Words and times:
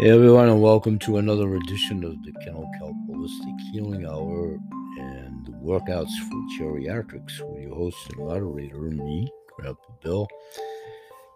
Hey 0.00 0.10
everyone, 0.10 0.48
and 0.48 0.62
welcome 0.62 0.96
to 1.00 1.16
another 1.16 1.56
edition 1.56 2.04
of 2.04 2.22
the 2.22 2.30
Kennel 2.44 2.70
Kelp 2.78 2.94
Holistic 3.10 3.60
Healing 3.72 4.06
Hour 4.06 4.56
and 4.96 5.44
the 5.44 5.50
workouts 5.60 6.12
for 6.28 6.62
geriatrics 6.62 7.40
with 7.40 7.64
your 7.64 7.74
host 7.74 7.96
and 8.10 8.24
moderator, 8.24 8.78
me, 8.78 9.28
Grandpa 9.56 9.92
Bill. 10.00 10.28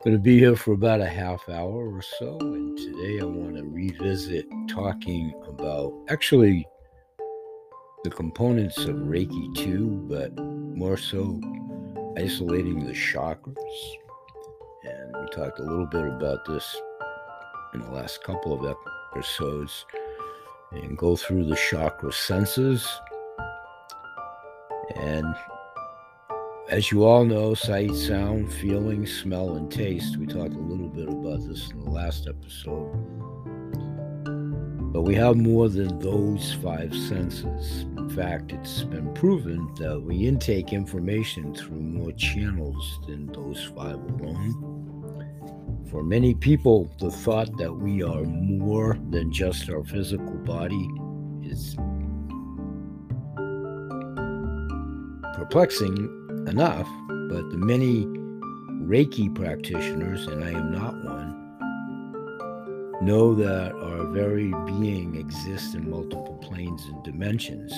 Going 0.05 0.17
to 0.17 0.23
be 0.23 0.39
here 0.39 0.55
for 0.55 0.75
about 0.75 1.01
a 1.01 1.09
half 1.09 1.49
hour 1.49 1.93
or 1.93 2.03
so, 2.03 2.39
and 2.39 2.79
today 2.79 3.19
I 3.21 3.25
want 3.25 3.57
to 3.57 3.65
revisit 3.65 4.47
talking 4.69 5.35
about 5.49 5.93
actually 6.09 6.65
the 8.05 8.11
components 8.11 8.79
of 8.79 8.95
Reiki 8.95 9.57
2, 9.57 10.07
but 10.09 10.39
more 10.39 10.97
so 10.97 11.41
isolating 12.17 12.87
the 12.87 12.93
chakras. 12.93 13.57
And 14.85 15.17
we 15.21 15.29
talked 15.33 15.59
a 15.59 15.65
little 15.65 15.87
bit 15.87 16.05
about 16.05 16.45
this 16.45 16.77
in 17.75 17.81
the 17.81 17.91
last 17.91 18.23
couple 18.23 18.53
of 18.53 18.77
episodes 19.15 19.87
and 20.73 20.97
go 20.97 21.17
through 21.17 21.45
the 21.45 21.57
chakra 21.57 22.13
senses. 22.13 22.89
And 24.97 25.35
as 26.69 26.91
you 26.91 27.05
all 27.05 27.25
know, 27.25 27.55
sight, 27.55 27.95
sound, 27.95 28.53
feeling, 28.53 29.07
smell, 29.07 29.57
and 29.57 29.71
taste. 29.71 30.17
We 30.17 30.27
talked 30.27 30.55
a 30.55 30.59
little 30.59 30.89
bit 30.89 31.09
about 31.09 31.47
this 31.47 31.71
in 31.71 31.85
the 31.85 31.91
last 31.91 32.27
episode. 32.27 32.93
But 34.93 35.03
we 35.03 35.15
have 35.15 35.37
more 35.37 35.69
than 35.69 35.99
those 35.99 36.55
five 36.63 36.95
senses. 36.95 37.83
In 37.99 38.11
fact, 38.11 38.53
it's 38.53 38.85
been 38.85 39.13
proven 39.15 39.73
that 39.77 40.01
we 40.01 40.27
intake 40.27 40.73
information 40.73 41.55
through 41.55 41.81
more 41.81 42.13
channels 42.13 43.01
than 43.07 43.27
those 43.27 43.65
five 43.77 43.97
alone. 43.97 44.72
For 45.93 46.03
many 46.03 46.35
people, 46.35 46.91
the 46.99 47.11
thought 47.11 47.59
that 47.59 47.71
we 47.71 48.03
are 48.03 48.25
more 48.25 48.99
than 49.11 49.31
just 49.31 49.69
our 49.69 49.85
physical 49.85 50.37
body 50.37 50.89
is 51.43 51.77
perplexing 55.35 55.95
enough, 56.49 56.89
but 57.29 57.51
the 57.51 57.59
many 57.59 58.07
Reiki 58.87 59.35
practitioners, 59.35 60.27
and 60.29 60.43
I 60.43 60.53
am 60.53 60.73
not 60.73 60.95
one, 61.05 61.59
know 63.03 63.35
that 63.35 63.73
our 63.75 64.07
very 64.07 64.51
being 64.65 65.17
exists 65.17 65.75
in 65.75 65.91
multiple 65.91 66.39
planes 66.41 66.87
and 66.87 67.05
dimensions. 67.05 67.71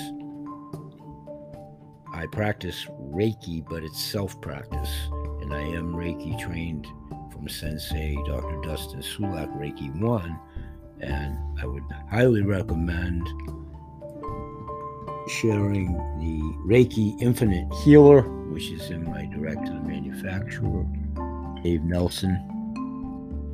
I 2.13 2.27
practice 2.27 2.85
Reiki, 3.11 3.67
but 3.69 3.83
it's 3.83 4.01
self 4.01 4.39
practice, 4.39 5.09
and 5.41 5.53
I 5.53 5.59
am 5.59 5.93
Reiki 5.93 6.39
trained 6.39 6.87
Sensei 7.49 8.15
Dr. 8.25 8.61
Dustin 8.61 9.01
Sulak 9.01 9.51
Reiki 9.57 9.93
1, 9.99 10.39
and 11.01 11.37
I 11.61 11.65
would 11.65 11.83
highly 12.09 12.41
recommend 12.41 13.25
sharing 15.27 15.93
the 16.19 16.39
Reiki 16.65 17.19
Infinite 17.21 17.71
Healer, 17.83 18.21
which 18.51 18.69
is 18.71 18.89
in 18.89 19.03
my 19.05 19.25
direct 19.25 19.65
to 19.65 19.73
the 19.73 19.79
manufacturer, 19.79 20.85
Dave 21.63 21.83
Nelson, 21.83 22.37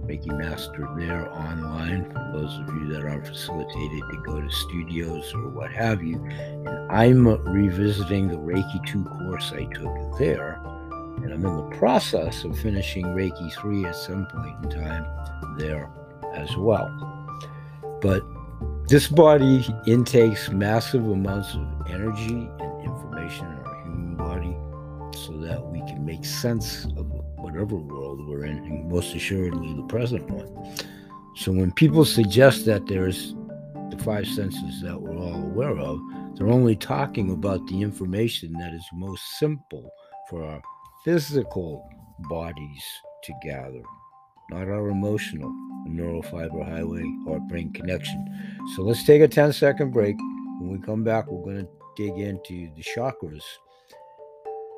Reiki 0.06 0.38
Master 0.38 0.90
there 0.98 1.32
online 1.34 2.06
for 2.06 2.32
those 2.34 2.58
of 2.60 2.68
you 2.76 2.94
that 2.94 3.04
aren't 3.04 3.28
facilitated 3.28 4.02
to 4.12 4.22
go 4.26 4.42
to 4.42 4.50
studios 4.50 5.34
or 5.34 5.50
what 5.50 5.72
have 5.72 6.04
you. 6.04 6.22
And 6.26 6.92
I'm 6.92 7.26
revisiting 7.26 8.28
the 8.28 8.36
Reiki 8.38 8.86
2 8.88 9.04
course 9.06 9.54
I 9.54 9.66
took 9.74 10.18
there 10.18 10.62
and 11.24 11.34
I'm 11.34 11.46
in 11.46 11.58
the 11.58 11.76
process 11.78 12.44
of 12.44 12.58
finishing 12.60 13.06
Reiki 13.06 13.54
3 13.54 13.86
at 13.86 13.96
some 13.96 14.26
point 14.28 14.66
in 14.66 14.70
time 14.72 15.06
there 15.58 15.90
as 16.34 16.56
well. 16.58 16.90
But 18.02 18.24
this 18.88 19.08
body 19.08 19.66
intakes 19.86 20.50
massive 20.50 21.08
amounts 21.08 21.54
of 21.54 21.68
energy 21.90 22.50
and 22.60 22.84
information 22.84 23.46
in 23.46 23.58
our 23.66 23.84
human 23.84 24.16
body 24.16 24.58
so 25.18 25.34
that 25.38 25.66
we 25.68 25.80
can 25.82 26.04
make 26.06 26.26
sense 26.26 26.86
of 26.98 27.06
whatever 27.38 27.76
world 27.76 28.28
we're 28.28 28.46
in, 28.46 28.58
and 28.58 28.90
most 28.90 29.14
assuredly 29.16 29.74
the 29.76 29.84
present 29.84 30.30
one. 30.30 30.76
So 31.36 31.52
when 31.52 31.72
people 31.72 32.06
suggest 32.06 32.66
that 32.66 32.88
there's 32.88 33.36
the 33.90 33.98
five 34.04 34.28
senses 34.28 34.82
that 34.82 35.00
we're 35.00 35.18
all 35.18 35.36
aware 35.36 35.78
of, 35.78 36.00
they're 36.36 36.50
only 36.50 36.76
talking 36.76 37.32
about 37.32 37.66
the 37.68 37.82
information 37.82 38.54
that 38.54 38.74
is 38.74 38.86
most 38.94 39.24
simple 39.38 39.90
for 40.30 40.44
our 40.44 40.62
physical 41.04 41.90
bodies 42.30 42.84
to 43.24 43.34
gather, 43.42 43.82
not 44.50 44.68
our 44.68 44.90
emotional 44.90 45.52
neural 45.88 46.22
fiber 46.22 46.64
highway 46.64 47.04
or 47.26 47.40
brain 47.40 47.74
connection. 47.74 48.24
So 48.76 48.84
let's 48.84 49.04
take 49.04 49.22
a 49.22 49.28
10 49.28 49.54
second 49.54 49.92
break. 49.92 50.16
When 50.60 50.70
we 50.70 50.86
come 50.86 51.04
back, 51.04 51.28
we're 51.28 51.44
going 51.54 51.66
to 51.66 51.72
dig 51.98 52.20
into 52.20 52.70
the 52.76 52.84
chakras 52.96 53.44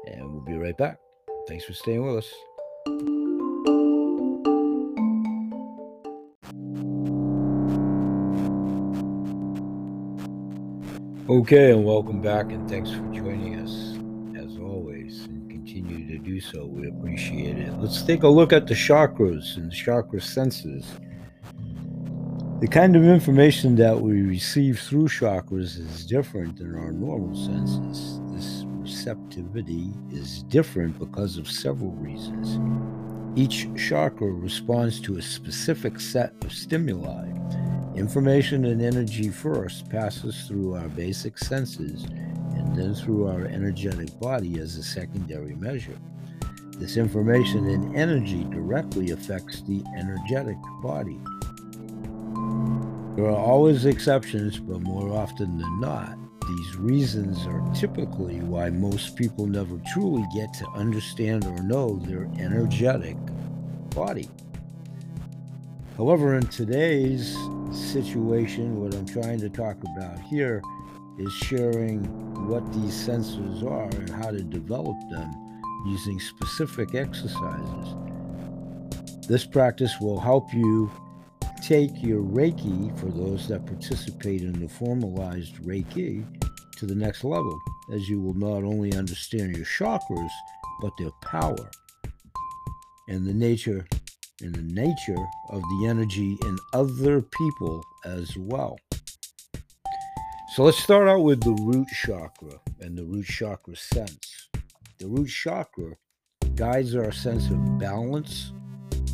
and 0.07 0.31
we'll 0.31 0.41
be 0.41 0.53
right 0.53 0.78
back. 0.78 0.97
Thanks 1.47 1.66
for 1.66 1.73
staying 1.73 2.06
with 2.06 2.17
us. 2.17 2.33
Okay, 11.29 11.72
and 11.72 11.85
welcome 11.85 12.22
back, 12.22 12.51
and 12.51 12.69
thanks 12.69 12.91
for 12.91 13.01
joining 13.13 13.56
us 13.56 13.93
do 16.33 16.41
so. 16.41 16.66
We 16.66 16.88
appreciate 16.88 17.59
it. 17.59 17.71
Let's 17.79 18.01
take 18.01 18.23
a 18.23 18.27
look 18.27 18.53
at 18.53 18.66
the 18.66 18.73
chakras 18.73 19.55
and 19.55 19.71
the 19.71 19.75
chakra 19.75 20.19
senses. 20.19 20.85
The 22.59 22.67
kind 22.67 22.95
of 22.95 23.03
information 23.03 23.75
that 23.75 23.99
we 23.99 24.21
receive 24.21 24.79
through 24.79 25.09
chakras 25.09 25.77
is 25.77 26.05
different 26.05 26.57
than 26.57 26.75
our 26.75 26.91
normal 26.91 27.35
senses. 27.35 28.19
This 28.31 28.66
receptivity 28.67 29.91
is 30.11 30.44
different 30.44 30.97
because 30.97 31.38
of 31.38 31.47
several 31.47 31.91
reasons. 31.91 32.57
Each 33.38 33.67
chakra 33.75 34.31
responds 34.31 35.00
to 35.01 35.17
a 35.17 35.21
specific 35.21 36.00
set 36.00 36.33
of 36.44 36.51
stimuli. 36.51 37.27
Information 37.95 38.65
and 38.65 38.81
energy 38.81 39.29
first 39.29 39.88
passes 39.89 40.47
through 40.47 40.75
our 40.75 40.88
basic 40.89 41.38
senses 41.38 42.05
and 42.05 42.75
then 42.75 42.95
through 42.95 43.27
our 43.27 43.45
energetic 43.45 44.19
body 44.19 44.59
as 44.59 44.77
a 44.77 44.83
secondary 44.83 45.55
measure. 45.55 45.97
This 46.79 46.97
information 46.97 47.69
and 47.69 47.95
energy 47.95 48.44
directly 48.45 49.11
affects 49.11 49.61
the 49.61 49.84
energetic 49.97 50.57
body. 50.81 51.19
There 53.16 53.25
are 53.25 53.38
always 53.38 53.85
exceptions, 53.85 54.59
but 54.59 54.81
more 54.81 55.16
often 55.16 55.57
than 55.59 55.79
not, 55.79 56.17
these 56.47 56.75
reasons 56.75 57.45
are 57.45 57.63
typically 57.75 58.39
why 58.39 58.72
most 58.72 59.16
people 59.16 59.45
never 59.45 59.79
truly 59.94 60.25
get 60.35 60.51
to 60.56 60.67
understand 60.69 61.45
or 61.45 61.62
know 61.62 62.00
their 62.00 62.28
energetic 62.39 63.17
body. 63.91 64.29
However, 65.95 66.35
in 66.35 66.47
today's 66.47 67.38
situation, 67.72 68.81
what 68.81 68.95
I'm 68.95 69.06
trying 69.06 69.39
to 69.41 69.50
talk 69.50 69.78
about 69.95 70.19
here 70.22 70.62
is 71.19 71.31
sharing 71.33 72.03
what 72.47 72.66
these 72.73 73.07
sensors 73.07 73.63
are 73.63 73.89
and 74.00 74.09
how 74.09 74.31
to 74.31 74.41
develop 74.41 74.97
them 75.12 75.43
using 75.85 76.19
specific 76.19 76.95
exercises. 76.95 77.95
This 79.27 79.45
practice 79.45 79.99
will 79.99 80.19
help 80.19 80.53
you 80.53 80.91
take 81.63 81.91
your 82.03 82.21
Reiki, 82.21 82.97
for 82.99 83.05
those 83.05 83.47
that 83.47 83.66
participate 83.66 84.41
in 84.41 84.59
the 84.59 84.67
formalized 84.67 85.55
Reiki, 85.63 86.25
to 86.77 86.85
the 86.85 86.95
next 86.95 87.23
level, 87.23 87.57
as 87.94 88.09
you 88.09 88.19
will 88.19 88.33
not 88.33 88.63
only 88.63 88.94
understand 88.94 89.55
your 89.55 89.66
chakras, 89.66 90.29
but 90.81 90.91
their 90.97 91.11
power 91.21 91.71
and 93.07 93.25
the 93.25 93.33
nature 93.33 93.86
and 94.41 94.53
the 94.56 94.62
nature 94.62 95.25
of 95.51 95.62
the 95.62 95.88
energy 95.88 96.38
in 96.44 96.57
other 96.74 97.21
people 97.21 97.83
as 98.06 98.36
well. 98.38 98.77
So 100.56 100.63
let's 100.63 100.77
start 100.77 101.07
out 101.07 101.21
with 101.21 101.41
the 101.41 101.53
root 101.63 101.88
chakra 101.88 102.59
and 102.81 102.97
the 102.97 103.06
root 103.06 103.25
chakra 103.25 103.75
sense. 103.75 104.50
The 105.03 105.09
root 105.09 105.27
chakra 105.27 105.97
guides 106.55 106.95
our 106.95 107.11
sense 107.11 107.50
of 107.50 107.77
balance, 107.77 108.53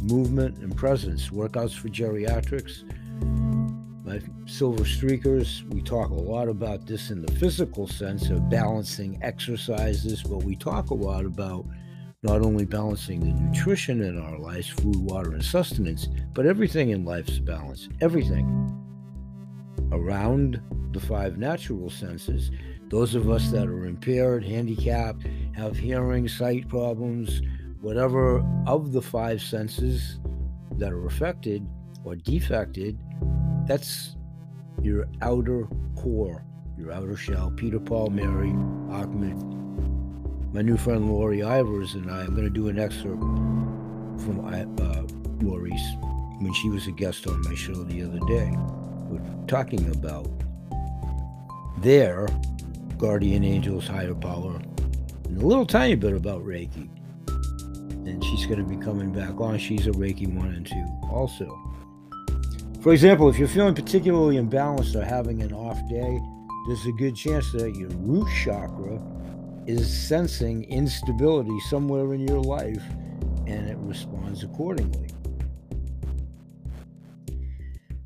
movement, 0.04 0.60
and 0.60 0.78
presence. 0.78 1.30
Workouts 1.30 1.74
for 1.76 1.88
geriatrics. 1.88 2.84
My 4.06 4.22
silver 4.46 4.84
streakers, 4.84 5.68
we 5.74 5.82
talk 5.82 6.12
a 6.12 6.14
lot 6.14 6.48
about 6.48 6.86
this 6.86 7.10
in 7.10 7.24
the 7.24 7.32
physical 7.38 7.88
sense 7.88 8.30
of 8.30 8.52
balancing 8.52 9.18
exercises, 9.24 10.22
but 10.22 10.44
we 10.44 10.56
talk 10.56 10.92
a 10.92 10.94
lot 10.94 11.26
about 11.26 11.66
not 12.22 12.44
only 12.44 12.66
balancing 12.66 13.22
the 13.22 13.42
nutrition 13.42 14.04
in 14.04 14.22
our 14.22 14.38
lives, 14.38 14.68
food, 14.68 14.98
water, 14.98 15.32
and 15.32 15.44
sustenance, 15.44 16.08
but 16.36 16.46
everything 16.46 16.92
in 16.92 17.04
life's 17.04 17.40
balance. 17.40 17.90
Everything 18.00 18.46
around 19.92 20.62
the 20.92 21.00
five 21.00 21.40
natural 21.40 21.90
senses. 21.90 22.52
Those 22.90 23.14
of 23.14 23.30
us 23.30 23.52
that 23.52 23.68
are 23.68 23.86
impaired, 23.86 24.44
handicapped, 24.44 25.24
have 25.56 25.78
hearing, 25.78 26.28
sight 26.28 26.68
problems, 26.68 27.42
whatever 27.82 28.44
of 28.66 28.92
the 28.92 29.02
five 29.02 29.42
senses 29.42 30.20
that 30.78 30.92
are 30.92 31.06
affected, 31.06 31.68
or 32.04 32.16
defected, 32.16 32.98
that's 33.68 34.16
your 34.82 35.08
outer 35.22 35.68
core, 35.96 36.44
your 36.78 36.92
outer 36.92 37.16
shell. 37.16 37.52
Peter 37.56 37.80
Paul, 37.80 38.10
Mary, 38.10 38.50
Ahmed, 38.92 39.38
my 40.52 40.62
new 40.62 40.78
friend 40.78 41.12
Lori 41.12 41.40
Ivers, 41.40 41.94
and 41.94 42.10
I. 42.10 42.22
I'm 42.22 42.32
going 42.32 42.44
to 42.44 42.50
do 42.50 42.70
an 42.70 42.80
excerpt 42.80 43.22
from 43.22 44.46
uh, 44.46 45.46
Lori's 45.46 45.82
when 46.40 46.54
she 46.54 46.70
was 46.70 46.88
a 46.88 46.92
guest 46.92 47.28
on 47.28 47.42
my 47.44 47.54
show 47.54 47.84
the 47.84 48.02
other 48.02 48.20
day. 48.26 48.52
We're 49.10 49.46
talking 49.46 49.88
about 49.92 50.28
their 51.82 52.28
guardian 53.00 53.46
angels, 53.46 53.88
higher 53.88 54.14
power, 54.14 54.62
and 55.26 55.42
a 55.42 55.46
little 55.46 55.66
tiny 55.66 55.96
bit 55.96 56.14
about 56.14 56.44
Reiki. 56.44 56.90
And 58.06 58.24
she's 58.24 58.46
going 58.46 58.60
to 58.60 58.66
be 58.66 58.78
coming 58.78 59.12
back 59.12 59.40
on. 59.40 59.58
She's 59.58 59.88
a 59.88 59.92
Reiki 59.92 60.32
1 60.32 60.48
and 60.48 60.68
2 60.68 60.76
also. 61.10 61.58
For 62.82 62.92
example, 62.92 63.30
if 63.30 63.40
you're 63.40 63.48
feeling 63.48 63.74
particularly 63.74 64.36
imbalanced 64.36 64.96
or 64.96 65.04
having 65.04 65.42
an 65.42 65.54
off 65.54 65.78
day, 65.90 66.20
there's 66.68 66.86
a 66.86 66.92
good 66.92 67.16
chance 67.16 67.52
that 67.54 67.74
your 67.76 67.90
root 67.90 68.28
chakra 68.44 69.02
is 69.66 69.88
sensing 70.08 70.66
instability 70.66 71.58
somewhere 71.70 72.14
in 72.14 72.28
your 72.28 72.42
life 72.42 72.84
and 73.48 73.70
it 73.70 73.78
responds 73.80 74.44
accordingly. 74.44 75.08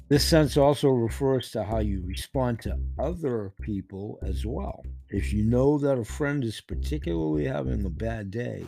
This 0.10 0.26
sense 0.26 0.58
also 0.58 0.90
refers 0.90 1.50
to 1.52 1.64
how 1.64 1.80
you 1.80 2.04
respond 2.06 2.60
to 2.62 2.78
other 3.00 3.54
people 3.62 4.20
as 4.22 4.46
well. 4.46 4.84
If 5.10 5.32
you 5.32 5.46
know 5.46 5.78
that 5.78 5.98
a 5.98 6.04
friend 6.04 6.44
is 6.44 6.60
particularly 6.60 7.46
having 7.46 7.86
a 7.86 7.90
bad 7.90 8.30
day, 8.30 8.66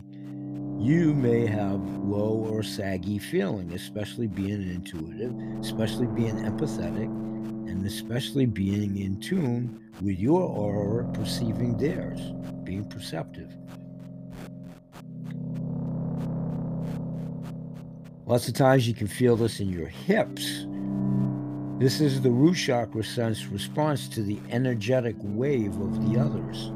you 0.80 1.14
may 1.14 1.46
have 1.46 1.82
low 2.00 2.48
or 2.50 2.64
saggy 2.64 3.20
feeling, 3.20 3.74
especially 3.74 4.28
being 4.28 4.62
intuitive, 4.62 5.36
especially 5.60 6.08
being 6.08 6.36
empathetic, 6.38 7.06
and 7.70 7.86
especially 7.86 8.46
being 8.46 8.98
in 8.98 9.20
tune 9.20 9.92
with 10.02 10.18
your 10.18 10.42
aura, 10.42 11.06
perceiving 11.12 11.78
theirs, 11.78 12.20
being 12.64 12.88
perceptive. 12.88 13.54
Lots 18.26 18.48
of 18.48 18.54
times 18.54 18.88
you 18.88 18.94
can 18.94 19.08
feel 19.08 19.36
this 19.36 19.60
in 19.60 19.70
your 19.70 19.88
hips 19.88 20.66
this 21.77 22.00
is 22.00 22.22
the 22.22 22.31
root 22.31 22.56
chakra 22.56 23.04
sense 23.04 23.48
response 23.48 24.07
to 24.07 24.24
the 24.24 24.39
energetic 24.50 25.16
wave 25.19 25.77
of 25.81 26.10
the 26.10 26.18
others. 26.18 26.72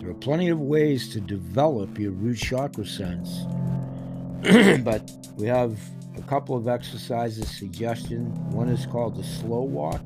There 0.00 0.10
are 0.10 0.14
plenty 0.14 0.48
of 0.48 0.58
ways 0.58 1.08
to 1.10 1.20
develop 1.20 1.96
your 1.96 2.10
root 2.10 2.38
chakra 2.38 2.84
sense, 2.84 3.44
but 4.82 5.12
we 5.36 5.46
have 5.46 5.78
a 6.16 6.22
couple 6.22 6.56
of 6.56 6.66
exercises 6.66 7.48
suggestion. 7.48 8.34
One 8.50 8.68
is 8.68 8.84
called 8.84 9.14
the 9.14 9.22
slow 9.22 9.62
walk. 9.62 10.00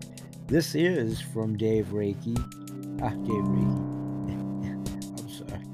This 0.49 0.75
is 0.75 1.19
from 1.19 1.56
Dave 1.56 1.87
Reiki. 1.87 2.37
Ah, 3.00 3.08
Dave 3.08 3.44
Reiki. 3.49 3.90
I'm 5.19 5.31
sorry. 5.31 5.64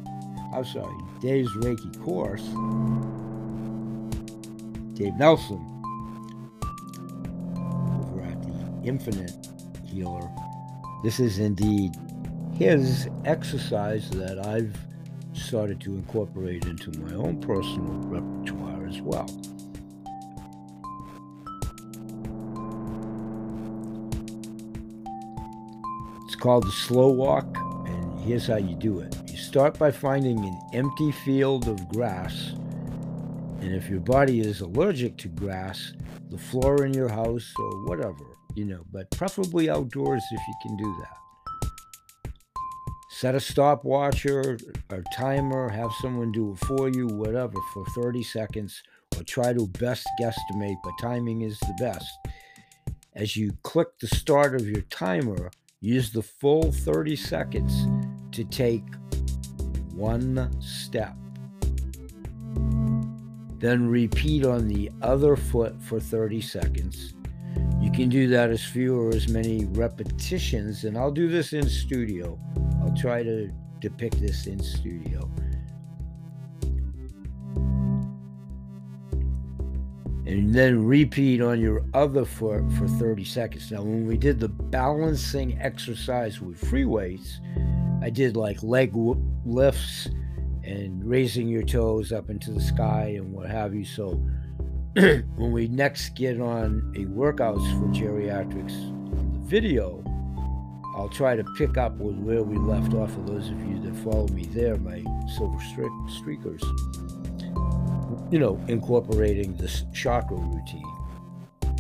I'm 0.54 0.64
sorry. 0.64 1.04
Dave's 1.20 1.52
Reiki 1.56 2.00
course. 2.04 2.44
Dave 4.94 5.14
Nelson 5.16 5.75
infinite 8.86 9.48
healer. 9.84 10.30
This 11.02 11.20
is 11.20 11.38
indeed 11.38 11.94
his 12.54 13.08
exercise 13.24 14.08
that 14.10 14.46
I've 14.46 14.76
started 15.34 15.80
to 15.82 15.94
incorporate 15.94 16.64
into 16.64 16.98
my 17.00 17.14
own 17.14 17.40
personal 17.40 17.92
repertoire 18.08 18.86
as 18.86 19.00
well. 19.00 19.28
It's 26.24 26.34
called 26.34 26.64
the 26.64 26.72
slow 26.72 27.08
walk, 27.08 27.46
and 27.86 28.20
here's 28.20 28.46
how 28.46 28.56
you 28.56 28.74
do 28.74 29.00
it. 29.00 29.14
You 29.30 29.36
start 29.36 29.78
by 29.78 29.90
finding 29.90 30.38
an 30.38 30.58
empty 30.72 31.12
field 31.12 31.68
of 31.68 31.88
grass, 31.88 32.52
and 33.60 33.74
if 33.74 33.88
your 33.88 34.00
body 34.00 34.40
is 34.40 34.60
allergic 34.60 35.16
to 35.18 35.28
grass, 35.28 35.92
the 36.30 36.38
floor 36.38 36.84
in 36.84 36.94
your 36.94 37.08
house 37.08 37.52
or 37.58 37.84
whatever, 37.84 38.35
you 38.56 38.64
know, 38.64 38.82
but 38.90 39.10
preferably 39.10 39.68
outdoors 39.68 40.24
if 40.32 40.40
you 40.48 40.54
can 40.62 40.76
do 40.76 40.96
that. 41.00 42.32
Set 43.10 43.34
a 43.34 43.40
stopwatch 43.40 44.26
or 44.26 44.58
a 44.90 45.02
timer, 45.14 45.68
have 45.68 45.92
someone 46.00 46.32
do 46.32 46.52
it 46.52 46.58
for 46.66 46.88
you, 46.88 47.06
whatever, 47.06 47.54
for 47.72 47.84
30 47.94 48.22
seconds, 48.22 48.82
or 49.16 49.22
try 49.22 49.52
to 49.52 49.66
best 49.66 50.06
guesstimate, 50.20 50.76
but 50.82 50.92
timing 51.00 51.42
is 51.42 51.58
the 51.60 51.74
best. 51.78 52.10
As 53.14 53.36
you 53.36 53.52
click 53.62 53.88
the 54.00 54.08
start 54.08 54.54
of 54.54 54.68
your 54.68 54.82
timer, 54.82 55.50
use 55.80 56.10
the 56.10 56.22
full 56.22 56.72
30 56.72 57.16
seconds 57.16 57.86
to 58.32 58.44
take 58.44 58.84
one 59.94 60.50
step. 60.60 61.14
Then 63.58 63.88
repeat 63.88 64.44
on 64.44 64.68
the 64.68 64.90
other 65.00 65.36
foot 65.36 65.80
for 65.82 65.98
30 65.98 66.42
seconds 66.42 67.14
can 67.96 68.10
do 68.10 68.28
that 68.28 68.50
as 68.50 68.62
few 68.62 69.00
or 69.00 69.08
as 69.08 69.26
many 69.26 69.64
repetitions, 69.64 70.84
and 70.84 70.98
I'll 70.98 71.10
do 71.10 71.28
this 71.28 71.54
in 71.54 71.66
studio. 71.66 72.38
I'll 72.82 72.94
try 72.94 73.22
to 73.22 73.50
depict 73.80 74.20
this 74.20 74.46
in 74.46 74.62
studio. 74.62 75.30
And 80.26 80.54
then 80.54 80.84
repeat 80.84 81.40
on 81.40 81.58
your 81.58 81.86
other 81.94 82.26
foot 82.26 82.70
for 82.72 82.86
30 82.86 83.24
seconds. 83.24 83.70
Now, 83.72 83.80
when 83.80 84.06
we 84.06 84.18
did 84.18 84.40
the 84.40 84.48
balancing 84.48 85.58
exercise 85.58 86.38
with 86.42 86.58
free 86.58 86.84
weights, 86.84 87.40
I 88.02 88.10
did 88.10 88.36
like 88.36 88.62
leg 88.62 88.92
lifts 89.46 90.08
and 90.64 91.02
raising 91.02 91.48
your 91.48 91.62
toes 91.62 92.12
up 92.12 92.28
into 92.28 92.50
the 92.52 92.60
sky 92.60 93.14
and 93.16 93.32
what 93.32 93.48
have 93.48 93.74
you. 93.74 93.86
So 93.86 94.22
when 95.36 95.52
we 95.52 95.68
next 95.68 96.14
get 96.14 96.40
on 96.40 96.90
a 96.96 97.00
workouts 97.00 97.70
for 97.78 97.86
geriatrics 97.88 98.72
video, 99.44 100.02
I'll 100.96 101.10
try 101.10 101.36
to 101.36 101.44
pick 101.58 101.76
up 101.76 101.98
with 101.98 102.16
where 102.16 102.42
we 102.42 102.56
left 102.56 102.94
off 102.94 103.12
for 103.12 103.20
those 103.20 103.50
of 103.50 103.60
you 103.66 103.78
that 103.80 103.94
follow 103.96 104.26
me 104.28 104.46
there, 104.54 104.78
my 104.78 105.04
silver 105.36 105.58
streakers. 105.58 106.62
You 108.32 108.38
know, 108.38 108.58
incorporating 108.68 109.54
this 109.58 109.84
chakra 109.92 110.38
routine 110.38 110.82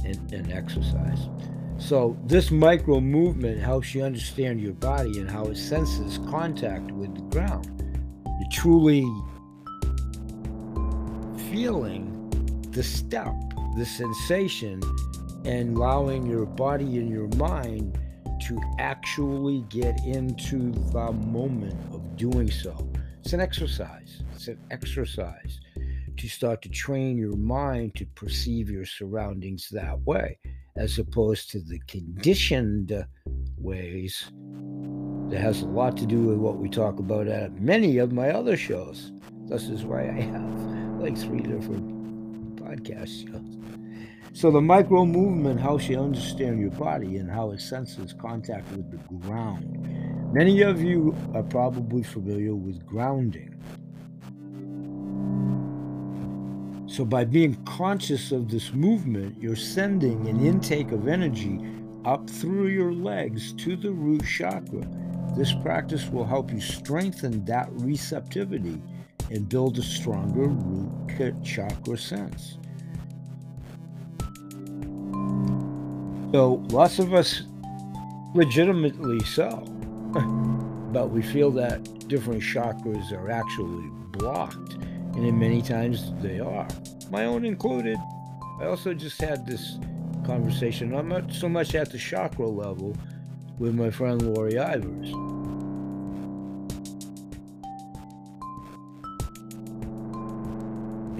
and, 0.04 0.30
and 0.34 0.52
exercise. 0.52 1.30
So, 1.78 2.18
this 2.26 2.50
micro 2.50 3.00
movement 3.00 3.58
helps 3.62 3.94
you 3.94 4.02
understand 4.02 4.60
your 4.60 4.74
body 4.74 5.20
and 5.20 5.30
how 5.30 5.44
it 5.44 5.56
senses 5.56 6.18
contact 6.28 6.90
with 6.92 7.14
the 7.14 7.22
ground. 7.34 7.82
You're 8.26 8.50
truly 8.52 9.06
feeling 11.50 12.15
the 12.76 12.82
step, 12.82 13.34
the 13.74 13.86
sensation, 13.86 14.82
and 15.46 15.78
allowing 15.78 16.26
your 16.26 16.44
body 16.44 16.98
and 16.98 17.08
your 17.08 17.26
mind 17.36 17.98
to 18.42 18.60
actually 18.78 19.64
get 19.70 19.98
into 20.04 20.72
the 20.92 21.10
moment 21.12 21.74
of 21.94 22.18
doing 22.18 22.50
so. 22.50 22.86
It's 23.20 23.32
an 23.32 23.40
exercise. 23.40 24.22
It's 24.34 24.48
an 24.48 24.58
exercise 24.70 25.58
to 26.18 26.28
start 26.28 26.60
to 26.62 26.68
train 26.68 27.16
your 27.16 27.34
mind 27.34 27.94
to 27.94 28.04
perceive 28.14 28.68
your 28.68 28.84
surroundings 28.84 29.68
that 29.72 29.98
way, 30.02 30.38
as 30.76 30.98
opposed 30.98 31.50
to 31.52 31.60
the 31.60 31.80
conditioned 31.88 32.92
ways 33.56 34.30
that 35.30 35.40
has 35.40 35.62
a 35.62 35.66
lot 35.66 35.96
to 35.96 36.04
do 36.04 36.20
with 36.20 36.36
what 36.36 36.58
we 36.58 36.68
talk 36.68 36.98
about 36.98 37.26
at 37.26 37.58
many 37.58 37.96
of 37.96 38.12
my 38.12 38.28
other 38.32 38.58
shows. 38.58 39.12
This 39.46 39.70
is 39.70 39.86
why 39.86 40.10
I 40.10 40.20
have 40.20 41.00
like 41.00 41.16
three 41.16 41.40
different 41.40 41.95
podcast 42.66 43.26
shows. 43.26 43.56
So 44.32 44.50
the 44.50 44.60
micro 44.60 45.06
movement 45.06 45.60
helps 45.60 45.88
you 45.88 45.98
understand 45.98 46.60
your 46.60 46.70
body 46.70 47.16
and 47.16 47.30
how 47.30 47.52
it 47.52 47.60
senses 47.60 48.12
contact 48.12 48.70
with 48.72 48.90
the 48.90 48.98
ground. 49.26 50.32
Many 50.32 50.62
of 50.62 50.82
you 50.82 51.16
are 51.34 51.42
probably 51.42 52.02
familiar 52.02 52.54
with 52.54 52.84
grounding. 52.84 53.52
So 56.86 57.04
by 57.04 57.24
being 57.24 57.54
conscious 57.64 58.32
of 58.32 58.50
this 58.50 58.72
movement, 58.72 59.40
you're 59.40 59.56
sending 59.56 60.28
an 60.28 60.44
intake 60.44 60.92
of 60.92 61.08
energy 61.08 61.60
up 62.04 62.28
through 62.28 62.68
your 62.68 62.92
legs 62.92 63.52
to 63.54 63.76
the 63.76 63.90
root 63.90 64.24
chakra. 64.24 64.86
This 65.36 65.52
practice 65.52 66.08
will 66.08 66.24
help 66.24 66.52
you 66.52 66.60
strengthen 66.60 67.44
that 67.46 67.68
receptivity 67.72 68.80
and 69.30 69.48
build 69.48 69.78
a 69.78 69.82
stronger 69.82 70.48
root 70.48 70.85
chakra 71.42 71.96
sense. 71.96 72.58
So, 76.32 76.62
lots 76.70 76.98
of 76.98 77.14
us 77.14 77.42
legitimately 78.34 79.20
so, 79.24 79.48
but 80.92 81.10
we 81.10 81.22
feel 81.22 81.50
that 81.52 82.08
different 82.08 82.42
chakras 82.42 83.12
are 83.12 83.30
actually 83.30 83.88
blocked, 84.12 84.74
and 84.74 85.26
in 85.26 85.38
many 85.38 85.62
times 85.62 86.12
they 86.20 86.40
are, 86.40 86.66
my 87.10 87.24
own 87.24 87.44
included. 87.44 87.98
I 88.60 88.66
also 88.66 88.92
just 88.94 89.20
had 89.20 89.46
this 89.46 89.78
conversation, 90.24 90.94
I'm 90.94 91.08
not 91.08 91.32
so 91.32 91.48
much 91.48 91.74
at 91.74 91.90
the 91.90 91.98
chakra 91.98 92.46
level 92.46 92.96
with 93.58 93.74
my 93.74 93.90
friend 93.90 94.20
Lori 94.22 94.54
Ivers. 94.54 95.35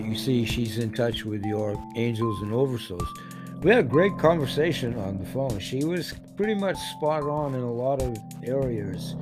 You 0.07 0.15
see, 0.15 0.45
she's 0.45 0.79
in 0.79 0.93
touch 0.93 1.25
with 1.25 1.45
your 1.45 1.75
angels 1.97 2.41
and 2.41 2.53
oversouls. 2.53 3.09
We 3.63 3.71
had 3.71 3.81
a 3.81 3.89
great 3.89 4.17
conversation 4.19 4.97
on 5.01 5.19
the 5.19 5.27
phone. 5.27 5.59
She 5.59 5.85
was 5.85 6.15
pretty 6.37 6.55
much 6.55 6.77
spot 6.77 7.25
on 7.25 7.57
in 7.57 7.61
a 7.61 7.73
lot 7.73 8.01
of 8.01 8.17
areas 8.45 9.17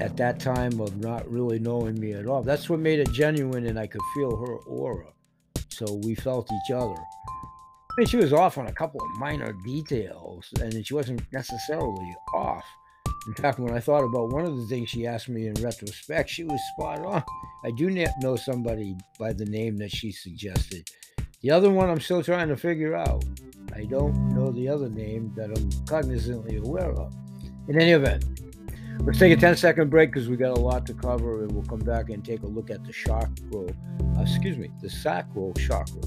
at 0.00 0.14
that 0.18 0.38
time 0.38 0.78
of 0.80 0.98
not 0.98 1.26
really 1.30 1.58
knowing 1.58 1.98
me 1.98 2.12
at 2.12 2.26
all. 2.26 2.42
That's 2.42 2.68
what 2.68 2.80
made 2.80 2.98
it 2.98 3.10
genuine, 3.12 3.64
and 3.66 3.78
I 3.78 3.86
could 3.86 4.02
feel 4.14 4.36
her 4.36 4.56
aura. 4.68 5.06
So 5.70 5.94
we 6.04 6.14
felt 6.14 6.50
each 6.52 6.74
other. 6.74 6.92
I 6.92 7.94
mean, 7.96 8.06
she 8.06 8.18
was 8.18 8.34
off 8.34 8.58
on 8.58 8.66
a 8.66 8.72
couple 8.72 9.00
of 9.02 9.18
minor 9.18 9.54
details, 9.64 10.52
and 10.60 10.86
she 10.86 10.92
wasn't 10.92 11.22
necessarily 11.32 12.14
off. 12.34 12.64
In 13.26 13.34
fact, 13.34 13.60
when 13.60 13.72
I 13.72 13.78
thought 13.78 14.02
about 14.02 14.30
one 14.30 14.44
of 14.44 14.56
the 14.56 14.66
things 14.66 14.90
she 14.90 15.06
asked 15.06 15.28
me 15.28 15.46
in 15.46 15.54
retrospect, 15.54 16.28
she 16.28 16.42
was 16.42 16.60
spot 16.72 17.04
on. 17.06 17.22
I 17.64 17.70
do 17.70 17.88
know 18.20 18.34
somebody 18.34 18.96
by 19.18 19.32
the 19.32 19.44
name 19.44 19.76
that 19.76 19.92
she 19.92 20.10
suggested. 20.10 20.88
The 21.42 21.50
other 21.50 21.70
one 21.70 21.88
I'm 21.88 22.00
still 22.00 22.22
trying 22.22 22.48
to 22.48 22.56
figure 22.56 22.96
out. 22.96 23.24
I 23.74 23.84
don't 23.84 24.34
know 24.34 24.50
the 24.50 24.68
other 24.68 24.88
name 24.88 25.32
that 25.36 25.50
I'm 25.50 25.70
cognizantly 25.86 26.64
aware 26.64 26.90
of. 26.92 27.14
In 27.68 27.80
any 27.80 27.92
event, 27.92 28.24
let's 29.00 29.20
take 29.20 29.32
a 29.32 29.40
10 29.40 29.56
second 29.56 29.88
break 29.88 30.12
because 30.12 30.28
we 30.28 30.36
got 30.36 30.58
a 30.58 30.60
lot 30.60 30.84
to 30.86 30.94
cover 30.94 31.42
and 31.42 31.52
we'll 31.52 31.64
come 31.64 31.80
back 31.80 32.10
and 32.10 32.24
take 32.24 32.42
a 32.42 32.46
look 32.46 32.70
at 32.70 32.84
the 32.84 32.92
chakra, 32.92 33.30
uh, 33.54 34.20
excuse 34.20 34.56
me, 34.56 34.68
the 34.80 34.90
sacral 34.90 35.54
chakra. 35.54 36.02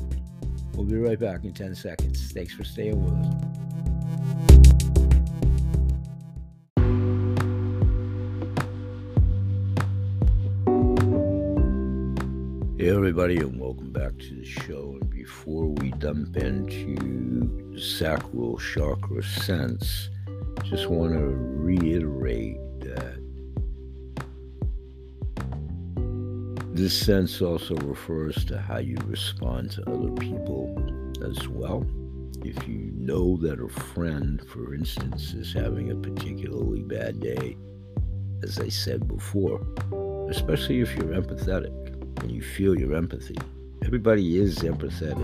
We'll 0.74 0.86
be 0.86 0.98
right 0.98 1.20
back 1.20 1.46
in 1.46 1.54
10 1.54 1.76
seconds. 1.76 2.34
Thanks 2.34 2.54
for 2.54 2.66
staying 2.66 3.02
with 3.02 3.14
us. 3.14 4.75
Hey, 12.86 12.92
everybody, 12.92 13.38
and 13.38 13.60
welcome 13.60 13.92
back 13.92 14.15
to 14.15 14.36
the 14.36 14.46
show. 14.46 14.96
And 15.01 15.10
before 15.10 15.65
we 15.65 15.89
dump 15.94 16.38
into 16.38 17.75
sacral 17.80 18.60
chakra 18.60 19.24
sense, 19.24 20.12
just 20.65 20.88
want 20.88 21.13
to 21.13 21.18
reiterate 21.18 22.60
that 22.82 23.18
this 26.75 26.96
sense 26.96 27.42
also 27.42 27.74
refers 27.77 28.46
to 28.46 28.62
how 28.62 28.77
you 28.77 28.98
respond 29.08 29.72
to 29.72 29.89
other 29.89 30.12
people 30.12 30.77
as 31.27 31.48
well. 31.48 31.84
If 32.44 32.68
you 32.68 32.92
know 32.94 33.36
that 33.38 33.60
a 33.60 33.68
friend, 33.68 34.39
for 34.48 34.75
instance, 34.75 35.34
is 35.34 35.51
having 35.51 35.89
a 35.89 35.96
particularly 35.96 36.84
bad 36.84 37.20
day, 37.20 37.58
as 38.44 38.60
I 38.60 38.70
said 38.70 39.08
before, 39.08 39.60
especially 40.30 40.82
if 40.82 40.96
you're 40.96 41.20
empathetic 41.20 41.85
and 42.22 42.32
you 42.32 42.42
feel 42.42 42.78
your 42.78 42.96
empathy. 42.96 43.38
Everybody 43.84 44.38
is 44.38 44.60
empathetic. 44.60 45.18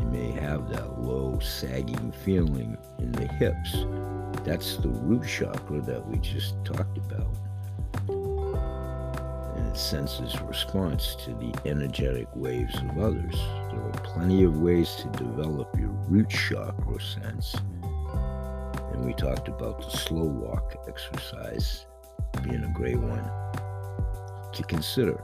You 0.00 0.06
may 0.10 0.32
have 0.40 0.68
that 0.70 1.00
low, 1.00 1.38
sagging 1.40 2.12
feeling 2.24 2.76
in 2.98 3.12
the 3.12 3.26
hips. 3.26 3.76
That's 4.44 4.76
the 4.76 4.88
root 4.88 5.26
chakra 5.26 5.80
that 5.82 6.06
we 6.08 6.18
just 6.18 6.54
talked 6.64 6.98
about. 6.98 7.36
And 9.56 9.66
it 9.68 9.76
senses 9.76 10.40
response 10.42 11.14
to 11.24 11.30
the 11.34 11.54
energetic 11.64 12.28
waves 12.34 12.74
of 12.76 12.98
others. 12.98 13.34
There 13.70 13.80
are 13.80 14.00
plenty 14.02 14.44
of 14.44 14.58
ways 14.58 14.96
to 14.96 15.08
develop 15.18 15.78
your 15.78 15.90
root 16.08 16.30
chakra 16.30 17.00
sense 17.00 17.54
and 18.92 19.04
we 19.04 19.14
talked 19.14 19.48
about 19.48 19.80
the 19.80 19.96
slow 19.96 20.24
walk 20.24 20.76
exercise 20.86 21.86
being 22.42 22.64
a 22.64 22.72
great 22.74 22.98
one 22.98 23.24
to 24.52 24.62
consider. 24.64 25.22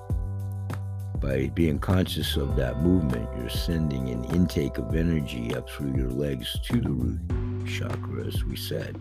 By 1.20 1.48
being 1.48 1.78
conscious 1.78 2.37
of 2.37 2.56
that 2.56 2.80
movement, 2.80 3.28
you're 3.37 3.48
sending 3.48 4.08
an 4.10 4.25
intake 4.26 4.78
of 4.78 4.94
energy 4.94 5.54
up 5.54 5.68
through 5.68 5.96
your 5.96 6.10
legs 6.10 6.56
to 6.64 6.80
the 6.80 6.90
root 6.90 7.66
chakra, 7.66 8.25
as 8.25 8.44
we 8.44 8.56
said. 8.56 8.96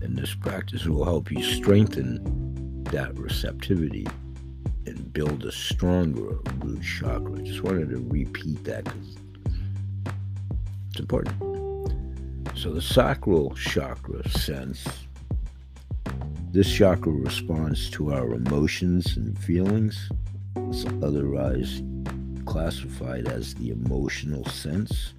And 0.00 0.16
this 0.16 0.34
practice 0.34 0.86
will 0.86 1.04
help 1.04 1.30
you 1.30 1.42
strengthen 1.42 2.84
that 2.84 3.18
receptivity 3.18 4.06
and 4.86 5.12
build 5.12 5.44
a 5.44 5.52
stronger 5.52 6.38
root 6.60 6.82
chakra. 6.82 7.42
Just 7.42 7.62
wanted 7.62 7.90
to 7.90 7.98
repeat 8.08 8.62
that 8.64 8.84
because 8.84 9.16
it's 10.90 11.00
important. 11.00 11.53
So 12.56 12.72
the 12.72 12.80
sacral 12.80 13.50
chakra 13.56 14.26
sense, 14.30 14.86
this 16.50 16.72
chakra 16.72 17.12
responds 17.12 17.90
to 17.90 18.12
our 18.14 18.32
emotions 18.32 19.16
and 19.16 19.38
feelings. 19.38 20.08
It's 20.68 20.86
otherwise 21.02 21.82
classified 22.46 23.26
as 23.28 23.54
the 23.54 23.70
emotional 23.70 24.44
sense, 24.46 25.14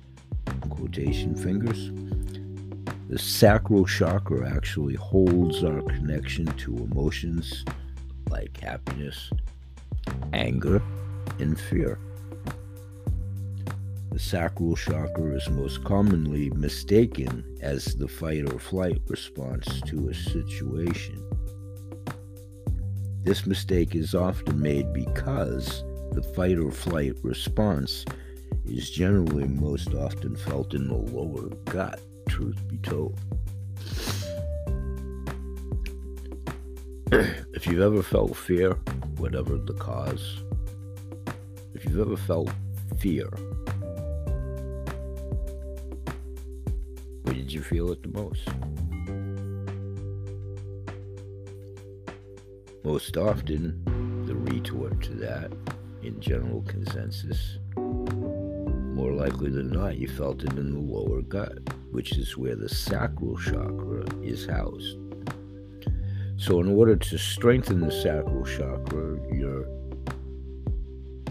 quotation 0.70 1.36
fingers. 1.36 1.92
The 3.10 3.20
sacral 3.20 3.86
chakra 3.86 4.50
actually 4.50 4.96
holds 4.96 5.64
our 5.64 5.82
connection 5.82 6.46
to 6.46 6.76
emotions 6.78 7.66
like 8.30 8.60
happiness, 8.62 9.30
anger, 10.34 10.82
and 11.40 11.60
fear. 11.60 12.00
The 14.16 14.22
sacral 14.22 14.78
chakra 14.78 15.36
is 15.36 15.50
most 15.50 15.84
commonly 15.84 16.50
mistaken 16.52 17.44
as 17.60 17.96
the 17.96 18.08
fight 18.08 18.50
or 18.50 18.58
flight 18.58 19.02
response 19.08 19.82
to 19.88 20.08
a 20.08 20.14
situation. 20.14 21.22
This 23.24 23.46
mistake 23.46 23.94
is 23.94 24.16
often 24.16 24.62
made 24.62 24.94
because 24.94 25.84
the 26.14 26.24
fight 26.34 26.58
or 26.58 26.72
flight 26.72 27.18
response 27.24 28.06
is 28.66 28.90
generally 28.90 29.50
most 29.50 29.94
often 29.94 30.38
felt 30.38 30.74
in 30.74 30.88
the 30.88 30.96
lower 30.96 31.50
gut, 31.66 32.00
truth 32.30 32.66
be 32.70 32.78
told. 32.78 33.20
if 37.12 37.68
you've 37.68 37.82
ever 37.82 38.02
felt 38.02 38.38
fear, 38.38 38.76
whatever 39.18 39.58
the 39.58 39.74
cause, 39.74 40.42
if 41.74 41.84
you've 41.84 42.00
ever 42.00 42.16
felt 42.16 42.50
fear, 42.98 43.30
did 47.46 47.54
you 47.54 47.62
feel 47.62 47.92
it 47.92 48.02
the 48.02 48.08
most? 48.08 48.50
Most 52.84 53.18
often, 53.18 54.24
the 54.26 54.34
retort 54.34 55.00
to 55.04 55.14
that, 55.14 55.52
in 56.02 56.20
general 56.20 56.64
consensus, 56.64 57.60
more 57.78 59.14
likely 59.14 59.52
than 59.52 59.70
not, 59.70 60.00
you 60.00 60.08
felt 60.08 60.44
it 60.44 60.54
in 60.54 60.74
the 60.74 60.80
lower 60.80 61.22
gut, 61.22 61.60
which 61.92 62.18
is 62.18 62.36
where 62.36 62.56
the 62.56 62.68
sacral 62.68 63.38
chakra 63.38 64.06
is 64.24 64.48
housed. 64.48 64.98
So, 66.38 66.60
in 66.62 66.76
order 66.76 66.96
to 66.96 67.18
strengthen 67.20 67.80
the 67.80 67.92
sacral 67.92 68.44
chakra, 68.46 69.20
your 69.32 69.68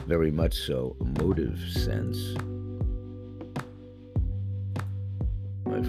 very 0.06 0.30
much 0.30 0.54
so 0.54 0.96
emotive 1.00 1.58
sense 1.70 2.36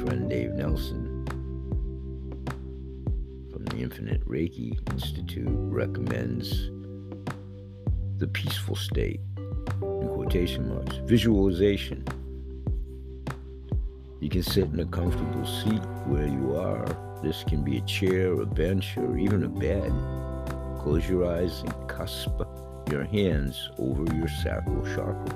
friend 0.05 0.29
Dave 0.29 0.53
Nelson 0.53 1.25
from 3.51 3.65
the 3.65 3.77
Infinite 3.77 4.23
Reiki 4.27 4.77
Institute 4.91 5.47
recommends 5.49 6.69
the 8.19 8.27
peaceful 8.27 8.75
state, 8.75 9.19
in 9.81 10.07
quotation 10.13 10.69
marks, 10.69 10.97
visualization. 11.05 12.05
You 14.21 14.29
can 14.29 14.43
sit 14.43 14.65
in 14.65 14.79
a 14.79 14.85
comfortable 14.85 15.45
seat 15.45 15.83
where 16.05 16.27
you 16.27 16.55
are. 16.55 16.85
This 17.23 17.43
can 17.43 17.63
be 17.63 17.77
a 17.77 17.81
chair, 17.81 18.39
a 18.39 18.45
bench, 18.45 18.95
or 18.97 19.17
even 19.17 19.43
a 19.43 19.49
bed. 19.49 19.91
Close 20.81 21.09
your 21.09 21.25
eyes 21.25 21.61
and 21.61 21.89
cusp 21.89 22.29
your 22.91 23.05
hands 23.05 23.71
over 23.79 24.03
your 24.15 24.27
sacral 24.27 24.85
chakra. 24.85 25.35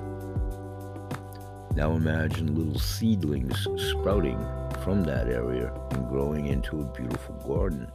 Now 1.75 1.93
imagine 1.93 2.55
little 2.55 2.79
seedlings 2.79 3.67
sprouting 3.89 4.39
from 4.83 5.03
that 5.03 5.27
area 5.27 5.73
and 5.91 6.07
growing 6.09 6.47
into 6.47 6.81
a 6.81 6.85
beautiful 6.85 7.35
garden. 7.47 7.91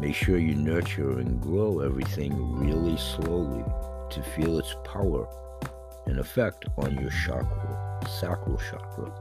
Make 0.00 0.14
sure 0.14 0.38
you 0.38 0.54
nurture 0.54 1.18
and 1.18 1.40
grow 1.40 1.80
everything 1.80 2.34
really 2.56 2.96
slowly 2.96 3.64
to 4.10 4.22
feel 4.34 4.58
its 4.58 4.74
power 4.84 5.26
and 6.06 6.18
effect 6.18 6.64
on 6.78 6.98
your 6.98 7.10
chakra, 7.10 8.00
sacral 8.20 8.58
chakra. 8.58 9.12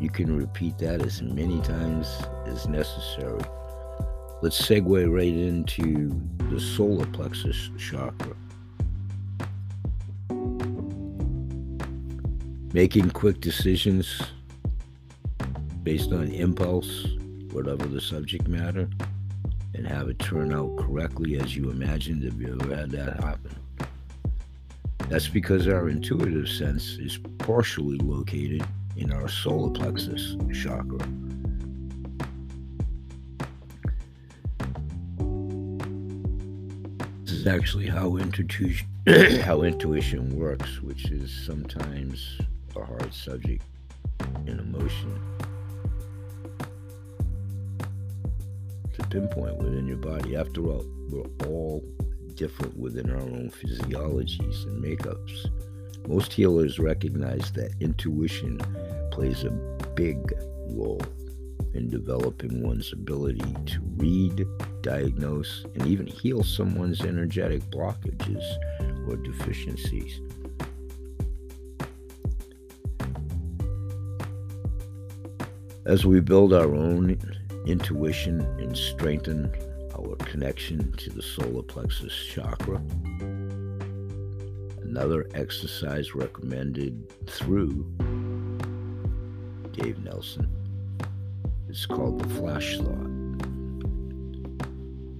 You 0.00 0.10
can 0.10 0.36
repeat 0.36 0.78
that 0.78 1.02
as 1.02 1.22
many 1.22 1.60
times 1.60 2.08
as 2.46 2.68
necessary 2.68 3.40
let's 4.40 4.60
segue 4.60 5.12
right 5.12 5.34
into 5.34 6.20
the 6.50 6.60
solar 6.60 7.06
plexus 7.06 7.70
chakra. 7.76 8.36
Making 12.74 13.10
quick 13.10 13.40
decisions 13.40 14.20
based 15.82 16.12
on 16.12 16.28
impulse, 16.28 17.06
whatever 17.52 17.86
the 17.86 18.00
subject 18.00 18.46
matter, 18.46 18.90
and 19.74 19.86
have 19.86 20.08
it 20.08 20.18
turn 20.18 20.52
out 20.52 20.76
correctly 20.76 21.40
as 21.40 21.56
you 21.56 21.70
imagined. 21.70 22.22
Have 22.24 22.38
you 22.40 22.58
ever 22.60 22.76
had 22.76 22.90
that 22.90 23.20
happen? 23.24 23.56
That's 25.08 25.28
because 25.28 25.66
our 25.66 25.88
intuitive 25.88 26.46
sense 26.46 26.98
is 26.98 27.18
partially 27.38 27.96
located 27.96 28.62
in 28.98 29.12
our 29.12 29.28
solar 29.28 29.70
plexus 29.70 30.36
chakra. 30.52 30.98
This 37.24 37.32
is 37.32 37.46
actually 37.46 37.86
how 37.86 38.16
intuition, 38.16 38.86
how 39.42 39.62
intuition 39.62 40.36
works, 40.36 40.82
which 40.82 41.10
is 41.10 41.30
sometimes 41.46 42.38
a 42.80 42.86
hard 42.86 43.12
subject 43.12 43.62
in 44.46 44.58
emotion 44.58 45.20
to 48.92 49.06
pinpoint 49.08 49.56
within 49.58 49.86
your 49.86 49.96
body. 49.96 50.36
After 50.36 50.66
all, 50.66 50.84
we're 51.10 51.46
all 51.46 51.84
different 52.34 52.76
within 52.78 53.10
our 53.10 53.20
own 53.20 53.50
physiologies 53.50 54.64
and 54.66 54.82
makeups. 54.82 55.50
Most 56.08 56.32
healers 56.32 56.78
recognize 56.78 57.52
that 57.52 57.74
intuition 57.80 58.58
plays 59.10 59.44
a 59.44 59.50
big 59.94 60.32
role 60.70 61.02
in 61.74 61.90
developing 61.90 62.62
one's 62.62 62.92
ability 62.92 63.44
to 63.66 63.80
read, 63.96 64.46
diagnose, 64.82 65.64
and 65.74 65.86
even 65.86 66.06
heal 66.06 66.42
someone's 66.42 67.02
energetic 67.02 67.60
blockages 67.70 68.42
or 69.06 69.16
deficiencies. 69.16 70.20
As 75.88 76.04
we 76.04 76.20
build 76.20 76.52
our 76.52 76.74
own 76.74 77.16
intuition 77.64 78.42
and 78.60 78.76
strengthen 78.76 79.50
our 79.96 80.16
connection 80.16 80.92
to 80.98 81.08
the 81.08 81.22
solar 81.22 81.62
plexus 81.62 82.12
chakra, 82.12 82.82
another 84.82 85.26
exercise 85.32 86.14
recommended 86.14 87.10
through 87.26 87.86
Dave 89.72 89.98
Nelson. 90.04 90.46
is 91.70 91.86
called 91.86 92.20
the 92.20 92.34
flash 92.34 92.76
thought. 92.76 93.08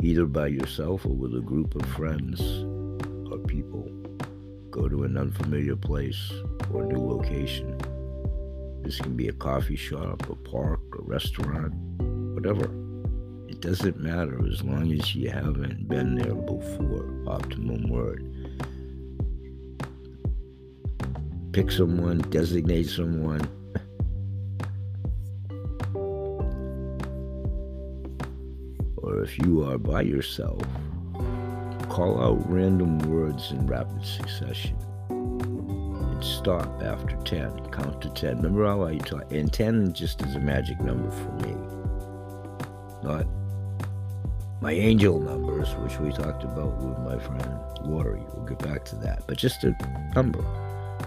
Either 0.03 0.27
by 0.27 0.49
yourself 0.49 1.07
or 1.07 1.15
with 1.15 1.35
a 1.35 1.41
group 1.41 1.75
of 1.77 1.87
friends 1.93 2.43
or 3.33 3.39
people, 3.39 3.89
go 4.71 4.87
to 4.87 5.05
an 5.05 5.17
unfamiliar 5.17 5.77
place 5.77 6.31
or 6.75 6.85
new 6.85 7.01
location. 7.01 7.75
This 8.89 9.03
can 9.03 9.17
be 9.19 9.29
a 9.29 9.35
coffee 9.35 9.77
shop, 9.77 10.27
a 10.31 10.35
park, 10.35 10.81
a 10.99 11.03
restaurant, 11.03 11.75
whatever. 12.33 12.65
It 13.47 13.61
doesn't 13.61 14.01
matter 14.01 14.41
as 14.51 14.63
long 14.63 14.91
as 14.95 15.15
you 15.15 15.29
haven't 15.29 15.87
been 15.91 16.15
there 16.15 16.35
before. 16.35 17.07
Optimum 17.27 17.91
word. 17.91 18.25
Pick 21.53 21.71
someone, 21.71 22.21
designate 22.31 22.89
someone, 22.89 23.47
or 28.97 29.23
if 29.23 29.39
you 29.41 29.69
are 29.69 29.77
by 29.77 30.01
yourself, 30.01 30.63
call 31.91 32.23
out 32.23 32.51
random 32.51 33.01
words 33.01 33.51
in 33.51 33.67
rapid 33.67 34.03
succession 34.03 34.79
stop 36.25 36.83
after 36.83 37.17
10. 37.17 37.71
Count 37.71 38.01
to 38.03 38.11
10. 38.11 38.37
Remember 38.37 38.67
how 38.67 38.85
I 38.85 38.99
taught? 38.99 39.31
And 39.31 39.53
10 39.53 39.93
just 39.93 40.23
is 40.23 40.35
a 40.35 40.41
magic 40.41 40.81
number 40.81 41.11
for 41.11 41.33
me. 41.47 41.55
Not 43.03 43.27
my 44.61 44.73
angel 44.73 45.21
numbers, 45.21 45.75
which 45.77 45.99
we 45.99 46.11
talked 46.11 46.43
about 46.43 46.77
with 46.79 46.99
my 46.99 47.19
friend 47.19 47.59
Lori. 47.83 48.23
We'll 48.35 48.45
get 48.45 48.59
back 48.59 48.85
to 48.87 48.97
that. 48.97 49.23
But 49.27 49.39
just 49.39 49.63
a 49.65 49.75
number. 50.15 50.45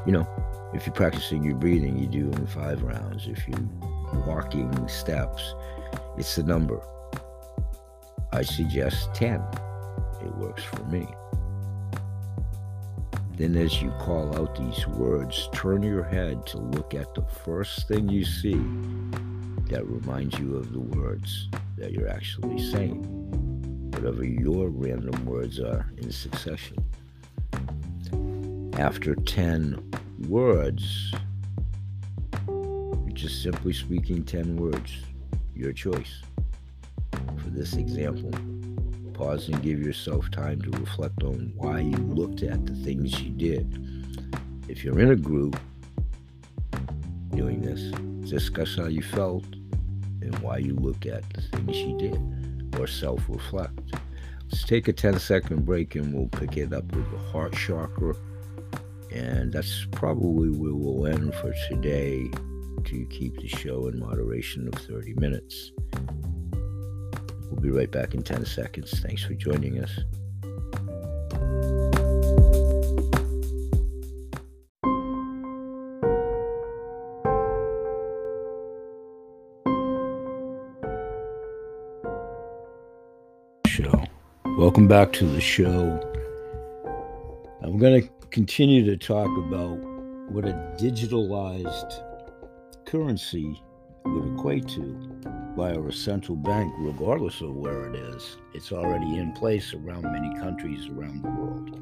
You 0.05 0.13
know, 0.13 0.27
if 0.73 0.85
you're 0.85 0.95
practicing 0.95 1.43
your 1.43 1.55
breathing, 1.55 1.97
you 1.97 2.07
do 2.07 2.31
in 2.31 2.47
five 2.47 2.81
rounds. 2.81 3.27
If 3.27 3.45
you're 3.47 3.59
walking 4.25 4.87
steps, 4.87 5.53
it's 6.17 6.35
the 6.35 6.43
number. 6.43 6.81
I 8.31 8.43
suggest 8.43 9.13
10. 9.13 9.41
It 10.21 10.35
works 10.37 10.63
for 10.63 10.83
me. 10.85 11.07
Then, 13.41 13.57
as 13.57 13.81
you 13.81 13.89
call 13.97 14.37
out 14.37 14.55
these 14.55 14.85
words, 14.85 15.49
turn 15.51 15.81
your 15.81 16.03
head 16.03 16.45
to 16.45 16.59
look 16.59 16.93
at 16.93 17.15
the 17.15 17.23
first 17.23 17.87
thing 17.87 18.07
you 18.07 18.23
see 18.23 18.53
that 19.71 19.83
reminds 19.87 20.37
you 20.37 20.57
of 20.57 20.71
the 20.71 20.79
words 20.79 21.49
that 21.75 21.91
you're 21.91 22.07
actually 22.07 22.61
saying, 22.61 23.01
whatever 23.95 24.23
your 24.23 24.69
random 24.69 25.25
words 25.25 25.59
are 25.59 25.91
in 25.97 26.11
succession. 26.11 26.77
After 28.77 29.15
10 29.15 29.91
words, 30.27 31.11
you're 32.47 33.15
just 33.15 33.41
simply 33.41 33.73
speaking 33.73 34.23
10 34.23 34.55
words, 34.55 34.99
your 35.55 35.73
choice 35.73 36.21
for 37.37 37.49
this 37.49 37.73
example. 37.73 38.29
Pause 39.21 39.49
and 39.49 39.61
give 39.61 39.79
yourself 39.79 40.31
time 40.31 40.59
to 40.63 40.71
reflect 40.79 41.21
on 41.21 41.53
why 41.55 41.81
you 41.81 41.95
looked 41.95 42.41
at 42.41 42.65
the 42.65 42.73
things 42.73 43.21
you 43.21 43.29
did. 43.29 43.77
If 44.67 44.83
you're 44.83 44.99
in 44.99 45.11
a 45.11 45.15
group 45.15 45.59
doing 47.29 47.61
this, 47.61 47.91
discuss 48.27 48.75
how 48.77 48.87
you 48.87 49.03
felt 49.03 49.45
and 50.23 50.35
why 50.39 50.57
you 50.57 50.73
look 50.73 51.05
at 51.05 51.21
the 51.33 51.41
things 51.41 51.77
you 51.77 51.95
did 51.99 52.79
or 52.79 52.87
self 52.87 53.21
reflect. 53.29 53.93
Let's 54.49 54.63
take 54.63 54.87
a 54.87 54.93
10 54.93 55.19
second 55.19 55.67
break 55.67 55.93
and 55.93 56.11
we'll 56.15 56.27
pick 56.29 56.57
it 56.57 56.73
up 56.73 56.91
with 56.95 57.11
the 57.11 57.19
heart 57.19 57.53
chakra. 57.53 58.15
And 59.11 59.53
that's 59.53 59.85
probably 59.91 60.49
where 60.49 60.73
we'll 60.73 61.05
end 61.05 61.35
for 61.35 61.53
today 61.69 62.27
to 62.85 63.05
keep 63.11 63.39
the 63.39 63.47
show 63.47 63.85
in 63.85 63.99
moderation 63.99 64.67
of 64.67 64.73
30 64.81 65.13
minutes. 65.13 65.73
We'll 67.51 67.59
be 67.59 67.69
right 67.69 67.91
back 67.91 68.15
in 68.15 68.23
10 68.23 68.45
seconds. 68.45 69.01
Thanks 69.01 69.23
for 69.23 69.33
joining 69.33 69.83
us. 69.83 69.91
Show. 83.67 84.05
Welcome 84.57 84.87
back 84.87 85.11
to 85.13 85.25
the 85.25 85.41
show. 85.41 85.99
I'm 87.61 87.77
going 87.77 88.01
to 88.01 88.09
continue 88.29 88.85
to 88.85 88.95
talk 88.95 89.29
about 89.37 89.77
what 90.31 90.45
a 90.45 90.53
digitalized 90.79 92.01
currency 92.85 93.61
would 94.05 94.33
equate 94.33 94.69
to 94.69 95.21
by 95.55 95.73
our 95.75 95.91
central 95.91 96.35
bank, 96.35 96.73
regardless 96.79 97.41
of 97.41 97.55
where 97.55 97.89
it 97.89 97.95
is. 97.95 98.37
It's 98.53 98.71
already 98.71 99.17
in 99.17 99.33
place 99.33 99.73
around 99.73 100.03
many 100.03 100.33
countries 100.39 100.87
around 100.87 101.23
the 101.23 101.29
world. 101.29 101.77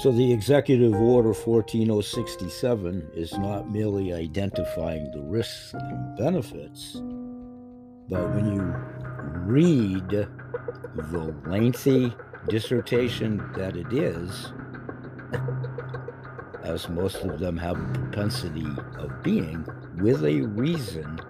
So 0.00 0.10
the 0.10 0.32
Executive 0.32 0.94
Order 0.94 1.34
14067 1.34 3.10
is 3.14 3.36
not 3.36 3.70
merely 3.70 4.14
identifying 4.14 5.10
the 5.10 5.20
risks 5.20 5.74
and 5.74 6.16
benefits, 6.16 7.02
but 8.08 8.30
when 8.30 8.54
you 8.54 8.62
read 9.44 10.08
the 10.08 11.34
lengthy 11.46 12.14
dissertation 12.48 13.46
that 13.56 13.76
it 13.76 13.92
is, 13.92 14.52
as 16.62 16.88
most 16.88 17.16
of 17.16 17.38
them 17.38 17.58
have 17.58 17.78
a 17.78 17.92
propensity 17.92 18.66
of 18.98 19.22
being, 19.22 19.66
with 20.00 20.24
a 20.24 20.40
reason. 20.40 21.20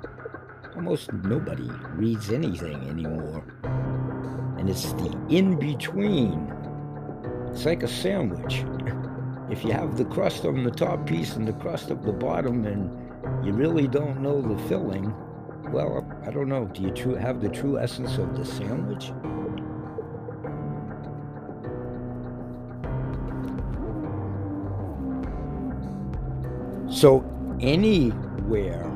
Almost 0.76 1.12
nobody 1.12 1.68
reads 1.94 2.30
anything 2.30 2.76
anymore. 2.88 3.44
And 4.58 4.68
it's 4.68 4.92
the 4.92 5.16
in 5.28 5.58
between. 5.58 6.52
It's 7.50 7.64
like 7.64 7.82
a 7.82 7.88
sandwich. 7.88 8.64
If 9.50 9.64
you 9.64 9.72
have 9.72 9.96
the 9.96 10.04
crust 10.04 10.44
on 10.44 10.62
the 10.62 10.70
top 10.70 11.06
piece 11.08 11.34
and 11.34 11.48
the 11.48 11.52
crust 11.54 11.90
of 11.90 12.04
the 12.04 12.12
bottom, 12.12 12.64
and 12.66 12.88
you 13.44 13.52
really 13.52 13.88
don't 13.88 14.22
know 14.22 14.40
the 14.40 14.56
filling, 14.68 15.12
well, 15.72 16.06
I 16.24 16.30
don't 16.30 16.48
know. 16.48 16.66
Do 16.66 16.82
you 16.82 16.92
true, 16.92 17.16
have 17.16 17.40
the 17.40 17.48
true 17.48 17.76
essence 17.76 18.16
of 18.16 18.36
the 18.38 18.44
sandwich? 18.44 19.12
So, 26.96 27.24
anywhere 28.50 28.90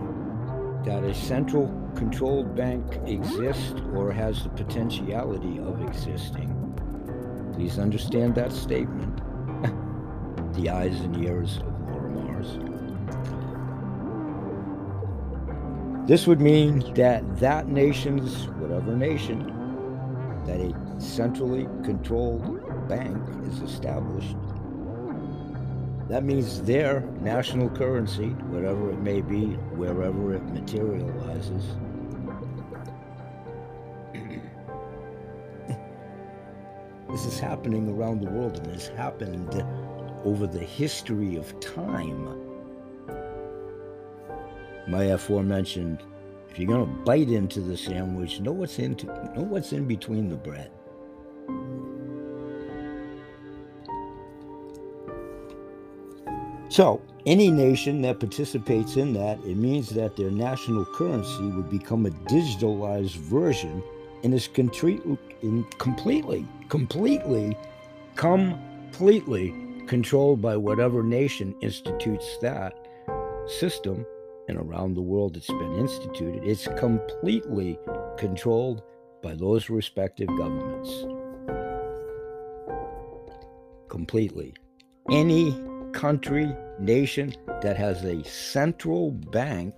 that 0.84 1.04
a 1.04 1.14
central 1.14 1.68
controlled 1.94 2.54
bank 2.56 2.84
exists 3.06 3.80
or 3.94 4.12
has 4.12 4.42
the 4.42 4.48
potentiality 4.50 5.58
of 5.60 5.80
existing. 5.82 6.50
Please 7.54 7.78
understand 7.78 8.34
that 8.34 8.52
statement. 8.52 9.16
the 10.54 10.68
eyes 10.68 11.00
and 11.00 11.24
ears 11.24 11.58
of 11.58 11.80
Laura 11.88 12.10
Mars. 12.10 12.58
This 16.08 16.26
would 16.26 16.40
mean 16.40 16.92
that 16.94 17.38
that 17.38 17.68
nation's, 17.68 18.48
whatever 18.58 18.94
nation, 18.94 19.46
that 20.46 20.60
a 20.60 21.00
centrally 21.00 21.66
controlled 21.84 22.88
bank 22.88 23.16
is 23.46 23.62
established 23.62 24.36
that 26.14 26.22
means 26.22 26.62
their 26.62 27.00
national 27.22 27.68
currency, 27.70 28.28
whatever 28.46 28.92
it 28.92 29.00
may 29.00 29.20
be, 29.20 29.46
wherever 29.74 30.32
it 30.32 30.44
materializes, 30.44 31.64
this 37.10 37.26
is 37.26 37.40
happening 37.40 37.88
around 37.88 38.20
the 38.20 38.30
world 38.30 38.58
and 38.58 38.68
has 38.68 38.86
happened 38.86 39.66
over 40.24 40.46
the 40.46 40.60
history 40.60 41.34
of 41.34 41.58
time. 41.58 42.40
My 44.86 45.06
aforementioned, 45.06 46.04
if 46.48 46.60
you're 46.60 46.68
gonna 46.68 46.86
bite 46.86 47.28
into 47.28 47.60
the 47.60 47.76
sandwich, 47.76 48.38
know 48.38 48.52
what's 48.52 48.78
into 48.78 49.06
know 49.06 49.42
what's 49.42 49.72
in 49.72 49.88
between 49.88 50.28
the 50.28 50.36
bread. 50.36 50.70
So, 56.74 57.00
any 57.24 57.52
nation 57.52 58.02
that 58.02 58.18
participates 58.18 58.96
in 58.96 59.12
that, 59.12 59.38
it 59.44 59.56
means 59.56 59.90
that 59.90 60.16
their 60.16 60.32
national 60.32 60.84
currency 60.84 61.44
would 61.44 61.70
become 61.70 62.04
a 62.04 62.10
digitalized 62.10 63.14
version 63.14 63.80
and 64.24 64.34
is 64.34 64.48
completely, 64.48 65.16
completely, 65.78 66.44
completely, 66.68 67.56
completely 68.16 69.54
controlled 69.86 70.42
by 70.42 70.56
whatever 70.56 71.04
nation 71.04 71.54
institutes 71.60 72.38
that 72.42 72.74
system. 73.46 74.04
And 74.48 74.58
around 74.58 74.94
the 74.94 75.02
world, 75.02 75.36
it's 75.36 75.46
been 75.46 75.76
instituted. 75.78 76.42
It's 76.42 76.66
completely 76.76 77.78
controlled 78.18 78.82
by 79.22 79.36
those 79.36 79.70
respective 79.70 80.26
governments. 80.26 80.90
Completely. 83.88 84.54
Any 85.08 85.52
country, 85.94 86.54
nation 86.78 87.32
that 87.62 87.76
has 87.76 88.04
a 88.04 88.22
central 88.24 89.12
bank 89.12 89.72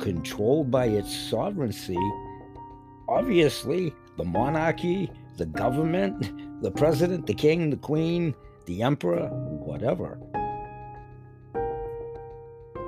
controlled 0.00 0.70
by 0.70 0.86
its 0.86 1.16
sovereignty, 1.16 1.96
obviously 3.08 3.94
the 4.18 4.24
monarchy, 4.24 5.10
the 5.38 5.46
government, 5.46 6.62
the 6.62 6.70
president, 6.70 7.26
the 7.26 7.34
king, 7.34 7.70
the 7.70 7.76
queen, 7.76 8.34
the 8.66 8.82
emperor, 8.82 9.28
whatever. 9.28 10.18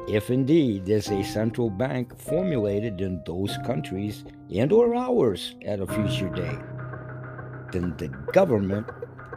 If 0.06 0.28
indeed 0.28 0.84
there's 0.84 1.08
a 1.10 1.24
central 1.24 1.70
bank 1.70 2.18
formulated 2.18 3.00
in 3.00 3.22
those 3.24 3.56
countries 3.64 4.24
and 4.54 4.70
or 4.70 4.94
ours 4.94 5.54
at 5.64 5.80
a 5.80 5.86
future 5.86 6.28
date, 6.28 6.58
then 7.72 7.94
the 7.96 8.08
government 8.32 8.86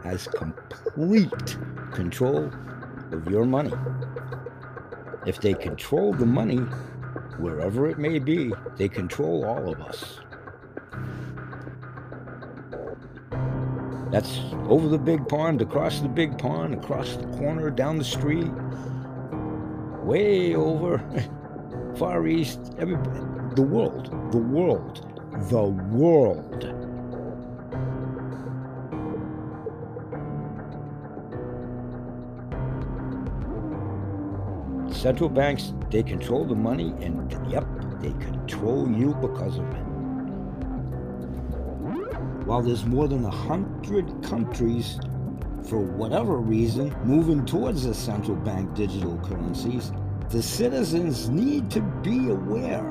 has 0.04 0.28
complete 0.28 1.56
control 1.92 2.50
of 3.12 3.28
your 3.28 3.44
money. 3.44 3.72
If 5.26 5.40
they 5.40 5.54
control 5.54 6.12
the 6.12 6.26
money, 6.26 6.58
wherever 7.38 7.88
it 7.88 7.98
may 7.98 8.18
be, 8.18 8.52
they 8.76 8.88
control 8.88 9.44
all 9.44 9.68
of 9.72 9.80
us. 9.80 10.20
That's 14.10 14.40
over 14.68 14.88
the 14.88 14.98
big 14.98 15.28
pond, 15.28 15.60
across 15.60 16.00
the 16.00 16.08
big 16.08 16.38
pond, 16.38 16.74
across 16.74 17.16
the 17.16 17.26
corner, 17.38 17.70
down 17.70 17.98
the 17.98 18.04
street, 18.04 18.50
way 20.02 20.54
over, 20.54 20.98
far 21.98 22.26
east, 22.26 22.74
everybody, 22.78 23.20
the 23.54 23.62
world, 23.62 24.06
the 24.32 24.38
world, 24.38 25.06
the 25.50 25.62
world 25.62 26.77
central 34.98 35.28
banks, 35.28 35.72
they 35.90 36.02
control 36.02 36.44
the 36.44 36.56
money, 36.56 36.92
and 37.00 37.30
yep, 37.48 37.64
they 38.00 38.10
control 38.24 38.90
you 38.90 39.14
because 39.20 39.58
of 39.58 39.70
it. 39.70 39.84
While 42.44 42.62
there's 42.62 42.84
more 42.84 43.06
than 43.06 43.24
a 43.24 43.30
hundred 43.30 44.22
countries, 44.24 44.98
for 45.68 45.78
whatever 45.78 46.38
reason, 46.38 46.96
moving 47.04 47.46
towards 47.46 47.84
the 47.84 47.94
central 47.94 48.36
bank 48.36 48.74
digital 48.74 49.18
currencies, 49.18 49.92
the 50.30 50.42
citizens 50.42 51.28
need 51.28 51.70
to 51.70 51.80
be 52.02 52.30
aware 52.30 52.84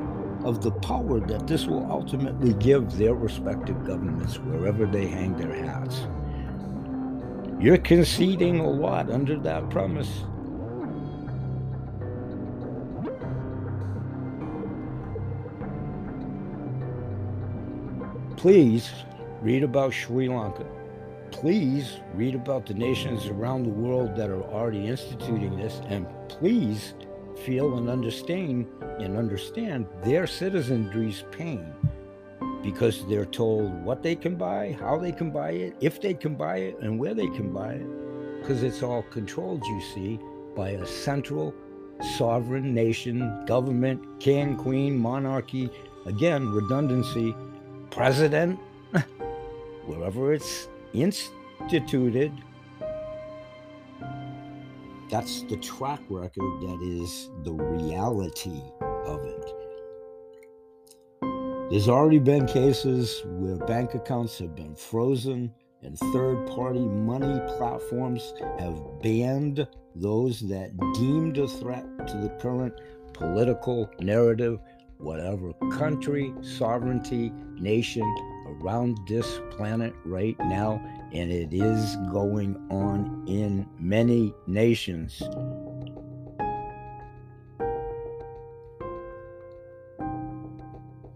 of 0.45 0.61
the 0.63 0.71
power 0.71 1.19
that 1.19 1.45
this 1.45 1.65
will 1.65 1.91
ultimately 1.91 2.53
give 2.53 2.97
their 2.97 3.15
respective 3.15 3.85
governments 3.85 4.37
wherever 4.39 4.85
they 4.85 5.07
hang 5.07 5.35
their 5.35 5.53
hats. 5.53 6.07
You're 7.59 7.79
conceding 7.79 8.59
a 8.59 8.69
lot 8.69 9.09
under 9.09 9.37
that 9.39 9.69
premise. 9.69 10.23
Please 18.37 18.91
read 19.41 19.63
about 19.63 19.91
Sri 19.91 20.29
Lanka. 20.29 20.63
Please 21.31 21.97
read 22.13 22.35
about 22.35 22.67
the 22.67 22.73
nations 22.75 23.25
around 23.25 23.63
the 23.63 23.69
world 23.69 24.15
that 24.15 24.29
are 24.29 24.43
already 24.43 24.87
instituting 24.87 25.57
this, 25.57 25.81
and 25.87 26.05
please 26.29 26.93
feel 27.43 27.79
and 27.79 27.89
understand 27.89 28.67
and 28.99 29.17
understand 29.17 29.87
their 30.03 30.27
citizenry's 30.27 31.23
pain 31.31 31.73
because 32.61 33.07
they're 33.07 33.25
told 33.25 33.73
what 33.83 34.03
they 34.03 34.15
can 34.15 34.35
buy, 34.35 34.77
how 34.79 34.99
they 34.99 35.11
can 35.11 35.31
buy 35.31 35.49
it, 35.49 35.75
if 35.81 35.99
they 35.99 36.13
can 36.13 36.35
buy 36.35 36.57
it, 36.57 36.77
and 36.79 36.99
where 36.99 37.15
they 37.15 37.27
can 37.29 37.51
buy 37.51 37.73
it, 37.73 38.39
because 38.39 38.61
it's 38.61 38.83
all 38.83 39.01
controlled, 39.09 39.65
you 39.65 39.81
see, 39.95 40.19
by 40.55 40.69
a 40.69 40.85
central 40.85 41.55
sovereign 42.17 42.71
nation, 42.71 43.45
government, 43.47 43.99
king, 44.19 44.55
queen, 44.55 44.95
monarchy, 44.95 45.71
again, 46.05 46.47
redundancy 46.51 47.35
president, 47.97 48.59
wherever 49.87 50.31
it's 50.31 50.69
instituted, 50.93 52.31
that's 55.09 55.41
the 55.49 55.57
track 55.57 55.99
record 56.07 56.61
that 56.61 56.79
is 56.83 57.31
the 57.43 57.51
reality 57.51 58.61
of 59.07 59.25
it. 59.25 59.51
There's 61.71 61.89
already 61.89 62.19
been 62.19 62.45
cases 62.45 63.23
where 63.25 63.55
bank 63.65 63.95
accounts 63.95 64.37
have 64.37 64.55
been 64.55 64.75
frozen 64.75 65.51
and 65.81 65.97
third 66.13 66.45
party 66.49 66.85
money 66.85 67.41
platforms 67.57 68.35
have 68.59 68.79
banned 69.01 69.67
those 69.95 70.39
that 70.41 70.69
deemed 70.93 71.39
a 71.39 71.47
threat 71.47 71.83
to 72.09 72.17
the 72.17 72.29
current 72.39 72.75
political 73.13 73.89
narrative 73.99 74.59
whatever 74.99 75.53
country, 75.71 76.33
sovereignty, 76.41 77.31
nation 77.55 78.03
around 78.47 78.97
this 79.07 79.39
planet 79.51 79.93
right 80.05 80.37
now, 80.39 80.81
and 81.13 81.31
it 81.31 81.53
is 81.53 81.95
going 82.11 82.55
on 82.69 83.23
in 83.27 83.67
many 83.79 84.33
nations. 84.47 85.21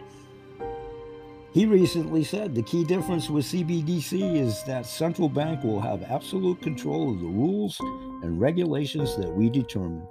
He 1.52 1.66
recently 1.66 2.24
said 2.24 2.54
the 2.54 2.62
key 2.62 2.84
difference 2.84 3.30
with 3.30 3.46
CBDC 3.46 4.36
is 4.36 4.64
that 4.66 4.86
central 4.86 5.28
bank 5.28 5.64
will 5.64 5.80
have 5.80 6.04
absolute 6.04 6.62
control 6.62 7.12
of 7.12 7.20
the 7.20 7.26
rules 7.26 7.80
and 8.22 8.40
regulations 8.40 9.16
that 9.18 9.32
we 9.32 9.50
determine. 9.50 10.08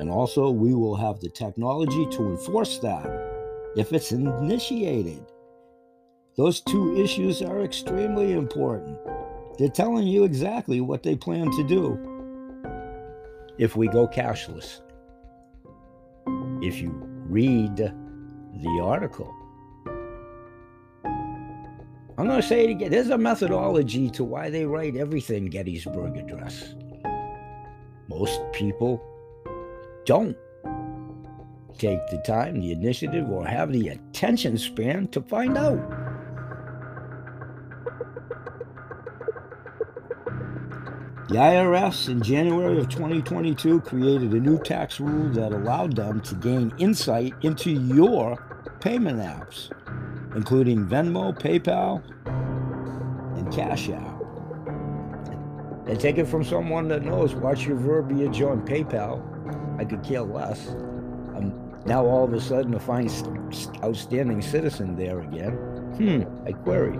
And 0.00 0.10
also, 0.10 0.50
we 0.50 0.74
will 0.74 0.96
have 0.96 1.20
the 1.20 1.28
technology 1.28 2.06
to 2.16 2.30
enforce 2.30 2.78
that 2.78 3.06
if 3.76 3.92
it's 3.92 4.10
initiated. 4.10 5.24
Those 6.36 6.60
two 6.60 6.96
issues 6.96 7.42
are 7.42 7.62
extremely 7.62 8.32
important. 8.32 8.98
They're 9.58 9.68
telling 9.68 10.08
you 10.08 10.24
exactly 10.24 10.80
what 10.80 11.04
they 11.04 11.14
plan 11.14 11.52
to 11.52 11.62
do 11.62 12.11
if 13.58 13.76
we 13.76 13.88
go 13.88 14.06
cashless. 14.08 14.80
If 16.62 16.80
you 16.80 16.90
read 17.28 17.76
the 17.76 18.80
article, 18.82 19.32
I'm 22.18 22.26
going 22.26 22.40
to 22.40 22.46
say 22.46 22.64
it 22.64 22.70
again. 22.70 22.90
There's 22.90 23.08
a 23.08 23.18
methodology 23.18 24.10
to 24.10 24.24
why 24.24 24.50
they 24.50 24.64
write 24.64 24.96
everything 24.96 25.46
Gettysburg 25.46 26.16
Address. 26.16 26.74
Most 28.08 28.40
people 28.52 29.02
don't 30.04 30.36
take 31.78 32.06
the 32.10 32.18
time, 32.18 32.60
the 32.60 32.72
initiative, 32.72 33.30
or 33.30 33.46
have 33.46 33.72
the 33.72 33.88
attention 33.88 34.58
span 34.58 35.08
to 35.08 35.22
find 35.22 35.56
out. 35.56 36.01
The 41.32 41.38
IRS 41.38 42.10
in 42.10 42.20
January 42.20 42.76
of 42.76 42.90
2022 42.90 43.80
created 43.80 44.32
a 44.32 44.38
new 44.38 44.58
tax 44.58 45.00
rule 45.00 45.30
that 45.30 45.50
allowed 45.52 45.96
them 45.96 46.20
to 46.20 46.34
gain 46.34 46.74
insight 46.76 47.32
into 47.40 47.70
your 47.70 48.36
payment 48.80 49.18
apps, 49.18 49.70
including 50.36 50.86
Venmo, 50.86 51.32
PayPal, 51.32 52.02
and 53.38 53.50
Cash 53.50 53.88
App. 53.88 54.20
And 55.86 55.98
take 55.98 56.18
it 56.18 56.26
from 56.26 56.44
someone 56.44 56.88
that 56.88 57.02
knows. 57.02 57.34
Watch 57.34 57.64
your 57.64 57.78
verbiage 57.78 58.42
on 58.42 58.60
PayPal. 58.66 59.22
I 59.80 59.86
could 59.86 60.04
care 60.04 60.20
less. 60.20 60.68
I'm 61.34 61.54
now 61.86 62.04
all 62.04 62.24
of 62.24 62.34
a 62.34 62.40
sudden 62.42 62.74
a 62.74 62.78
fine, 62.78 63.08
outstanding 63.82 64.42
citizen 64.42 64.96
there 64.96 65.20
again. 65.20 65.52
Hmm, 65.96 66.46
I 66.46 66.52
query. 66.52 66.98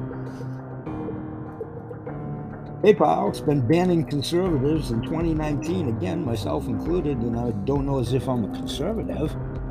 PayPal's 2.83 3.41
been 3.41 3.65
banning 3.65 4.05
conservatives 4.05 4.91
in 4.91 5.03
2019, 5.03 5.89
again, 5.89 6.25
myself 6.25 6.67
included, 6.67 7.17
and 7.19 7.39
I 7.39 7.53
don't 7.65 7.87
know 7.87 8.01
as 8.01 8.13
if 8.13 8.29
I'm 8.29 8.45
a 8.45 8.49
conservative. 8.57 9.31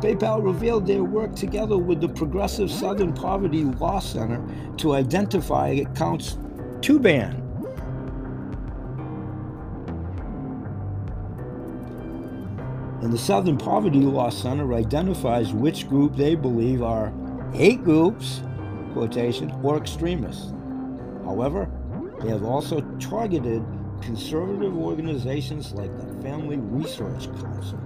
PayPal 0.00 0.44
revealed 0.44 0.86
their 0.86 1.02
work 1.02 1.34
together 1.34 1.76
with 1.76 2.00
the 2.00 2.08
Progressive 2.08 2.70
Southern 2.70 3.12
Poverty 3.12 3.64
Law 3.64 3.98
Center 3.98 4.40
to 4.76 4.94
identify 4.94 5.70
accounts 5.70 6.38
to 6.82 7.00
ban. 7.00 7.42
And 13.02 13.12
the 13.12 13.18
Southern 13.18 13.58
Poverty 13.58 13.98
Law 13.98 14.30
Center 14.30 14.74
identifies 14.74 15.52
which 15.52 15.88
group 15.88 16.14
they 16.14 16.36
believe 16.36 16.84
are 16.84 17.12
hate 17.52 17.82
groups, 17.82 18.42
quotation, 18.92 19.50
or 19.64 19.76
extremists. 19.76 20.52
However, 21.24 21.70
they 22.20 22.28
have 22.28 22.44
also 22.44 22.80
targeted 23.00 23.64
conservative 24.00 24.76
organizations 24.76 25.72
like 25.72 25.90
the 25.98 26.22
Family 26.22 26.58
Research 26.58 27.26
Council. 27.40 27.78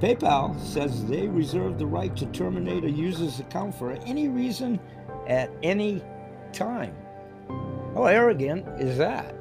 PayPal 0.00 0.58
says 0.60 1.06
they 1.06 1.28
reserve 1.28 1.78
the 1.78 1.86
right 1.86 2.14
to 2.16 2.26
terminate 2.26 2.84
a 2.84 2.90
user's 2.90 3.40
account 3.40 3.74
for 3.74 3.92
any 4.06 4.28
reason 4.28 4.78
at 5.26 5.50
any 5.62 6.02
time. 6.52 6.94
How 7.94 8.04
arrogant 8.04 8.66
is 8.80 8.98
that? 8.98 9.34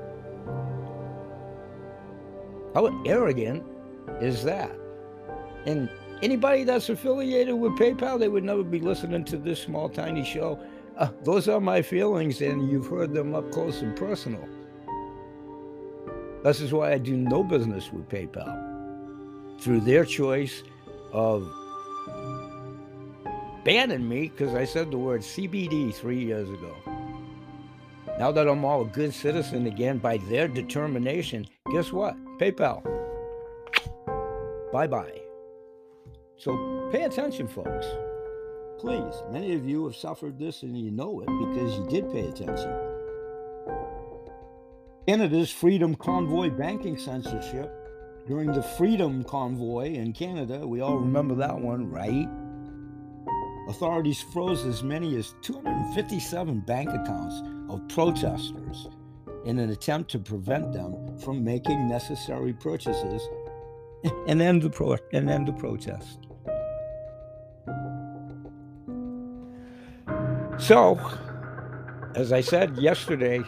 How 2.73 3.03
arrogant 3.05 3.63
is 4.21 4.43
that. 4.43 4.71
And 5.65 5.89
anybody 6.21 6.63
that's 6.63 6.89
affiliated 6.89 7.55
with 7.55 7.73
PayPal, 7.73 8.19
they 8.19 8.27
would 8.27 8.43
never 8.43 8.63
be 8.63 8.79
listening 8.79 9.25
to 9.25 9.37
this 9.37 9.61
small, 9.61 9.89
tiny 9.89 10.23
show. 10.23 10.59
Uh, 10.97 11.09
those 11.23 11.47
are 11.47 11.59
my 11.59 11.81
feelings, 11.81 12.41
and 12.41 12.69
you've 12.69 12.87
heard 12.87 13.13
them 13.13 13.33
up 13.33 13.51
close 13.51 13.81
and 13.81 13.95
personal. 13.95 14.47
This 16.43 16.61
is 16.61 16.73
why 16.73 16.91
I 16.91 16.97
do 16.97 17.15
no 17.15 17.43
business 17.43 17.91
with 17.91 18.07
PayPal. 18.09 19.61
Through 19.61 19.81
their 19.81 20.05
choice 20.05 20.63
of 21.11 21.47
banning 23.63 24.07
me 24.07 24.27
because 24.27 24.53
I 24.53 24.65
said 24.65 24.91
the 24.91 24.97
word 24.97 25.21
CBD 25.21 25.93
three 25.93 26.23
years 26.23 26.49
ago. 26.49 26.75
Now 28.19 28.31
that 28.31 28.47
I'm 28.47 28.65
all 28.65 28.81
a 28.81 28.85
good 28.85 29.13
citizen 29.13 29.65
again 29.67 29.97
by 29.97 30.17
their 30.17 30.47
determination, 30.47 31.47
guess 31.71 31.91
what? 31.91 32.15
PayPal 32.39 32.83
Bye 34.73 34.87
bye. 34.87 35.21
So 36.35 36.89
pay 36.91 37.03
attention, 37.03 37.47
folks. 37.47 37.85
Please, 38.83 39.23
many 39.31 39.53
of 39.53 39.65
you 39.65 39.85
have 39.85 39.95
suffered 39.95 40.37
this 40.37 40.61
and 40.63 40.77
you 40.77 40.91
know 40.91 41.21
it 41.21 41.27
because 41.27 41.77
you 41.77 41.87
did 41.87 42.11
pay 42.11 42.27
attention. 42.27 42.69
Canada's 45.07 45.49
Freedom 45.49 45.95
Convoy 45.95 46.49
banking 46.49 46.97
censorship 46.97 47.71
during 48.27 48.51
the 48.51 48.61
Freedom 48.61 49.23
Convoy 49.23 49.93
in 49.93 50.11
Canada, 50.11 50.67
we 50.67 50.81
all 50.81 50.97
remember 50.97 51.33
that 51.35 51.57
one, 51.57 51.89
right? 51.89 52.27
Authorities 53.69 54.21
froze 54.33 54.65
as 54.65 54.83
many 54.83 55.15
as 55.15 55.33
257 55.43 56.59
bank 56.67 56.89
accounts 56.89 57.41
of 57.69 57.87
protesters 57.87 58.89
in 59.45 59.59
an 59.59 59.69
attempt 59.69 60.11
to 60.11 60.19
prevent 60.19 60.73
them 60.73 61.17
from 61.19 61.41
making 61.41 61.87
necessary 61.87 62.51
purchases 62.51 63.21
and 64.27 64.41
end 64.41 64.61
the 64.61 64.69
pro 64.69 64.97
and 65.13 65.29
end 65.29 65.47
the 65.47 65.53
protest. 65.53 66.27
So, 70.63 70.97
as 72.15 72.31
I 72.31 72.39
said 72.39 72.77
yesterday, 72.77 73.41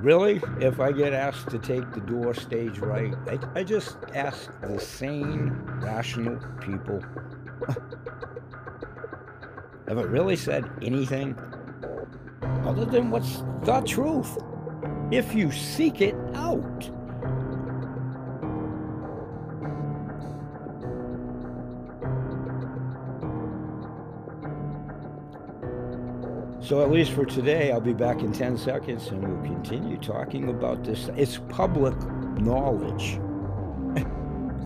really, 0.00 0.42
if 0.60 0.80
I 0.80 0.90
get 0.90 1.12
asked 1.12 1.48
to 1.50 1.60
take 1.60 1.88
the 1.92 2.00
door 2.00 2.34
stage 2.34 2.80
right, 2.80 3.14
I, 3.28 3.38
I 3.60 3.62
just 3.62 3.98
ask 4.14 4.50
the 4.60 4.80
sane, 4.80 5.50
rational 5.80 6.40
people. 6.60 7.00
Have 9.86 9.98
I 9.98 10.02
really 10.02 10.34
said 10.34 10.68
anything 10.82 11.38
other 12.64 12.84
than 12.84 13.12
what's 13.12 13.44
the 13.62 13.80
truth? 13.86 14.38
If 15.12 15.36
you 15.36 15.52
seek 15.52 16.00
it 16.00 16.16
out. 16.34 16.90
So, 26.68 26.82
at 26.82 26.90
least 26.90 27.12
for 27.12 27.24
today, 27.24 27.72
I'll 27.72 27.80
be 27.80 27.94
back 27.94 28.18
in 28.18 28.30
10 28.30 28.58
seconds 28.58 29.08
and 29.08 29.26
we'll 29.26 29.42
continue 29.42 29.96
talking 29.96 30.50
about 30.50 30.84
this. 30.84 31.08
It's 31.16 31.38
public 31.48 31.94
knowledge 32.38 33.18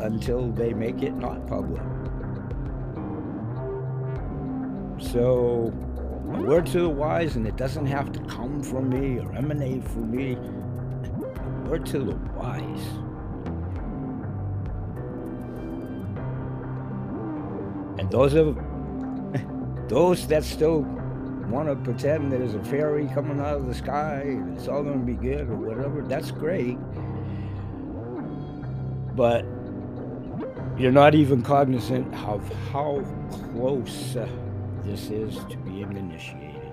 until 0.01 0.51
they 0.51 0.75
make 0.75 1.01
it 1.05 1.13
not 1.15 1.47
public. 1.47 1.81
So, 4.99 5.73
word 6.25 6.67
to 6.73 6.81
the 6.81 6.89
wise, 6.89 7.37
and 7.37 7.47
it 7.47 7.57
doesn't 7.57 7.87
have 7.87 8.11
to 8.11 8.19
come 8.25 8.65
from 8.65 8.89
me 8.89 9.21
or 9.21 9.33
emanate 9.35 9.85
from 9.85 10.11
me. 10.11 10.35
Word 11.71 11.87
to 11.87 12.01
the 12.01 12.17
wise. 12.35 12.85
And 18.01 18.11
those 18.11 18.35
of 18.35 18.59
those 19.89 20.27
that 20.27 20.43
still 20.43 20.83
want 21.49 21.69
to 21.69 21.77
pretend 21.77 22.33
there's 22.33 22.55
a 22.55 22.63
fairy 22.65 23.09
coming 23.09 23.41
out 23.41 23.57
of 23.57 23.67
the 23.67 23.75
sky 23.75 24.23
and 24.25 24.57
it's 24.57 24.69
all 24.69 24.83
going 24.83 25.01
to 25.01 25.07
be 25.07 25.15
good 25.15 25.49
or 25.49 25.57
whatever, 25.57 26.03
that's 26.03 26.31
great. 26.31 26.79
But 29.15 29.45
you're 30.79 30.93
not 30.93 31.15
even 31.15 31.43
cognizant 31.43 32.13
of 32.25 32.51
how 32.71 33.05
close 33.53 34.17
uh, 34.17 34.29
this 34.85 35.11
is 35.11 35.37
to 35.51 35.57
being 35.59 35.97
initiated. 35.97 36.73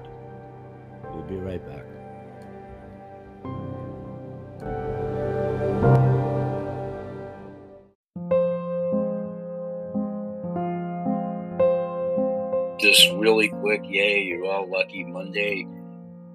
We'll 1.03 1.23
be 1.23 1.35
right 1.35 1.65
back. 1.67 1.98
Just 12.89 13.11
really 13.17 13.49
quick, 13.49 13.83
yay, 13.85 14.23
you're 14.23 14.45
all 14.45 14.67
lucky 14.67 15.03
Monday. 15.03 15.67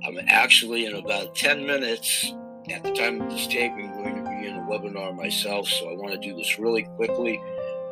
I'm 0.06 0.16
actually 0.28 0.86
in 0.86 0.94
about 0.94 1.34
10 1.34 1.66
minutes 1.66 2.32
at 2.70 2.84
the 2.84 2.92
time 2.92 3.20
of 3.20 3.28
this 3.28 3.48
taping 3.48 3.90
I'm 3.90 4.04
going 4.04 4.24
to 4.24 4.30
be 4.30 4.46
in 4.46 4.54
a 4.54 4.60
webinar 4.60 5.16
myself, 5.16 5.66
so 5.66 5.90
I 5.90 5.96
want 5.96 6.12
to 6.12 6.18
do 6.20 6.36
this 6.36 6.56
really 6.60 6.84
quickly. 6.94 7.40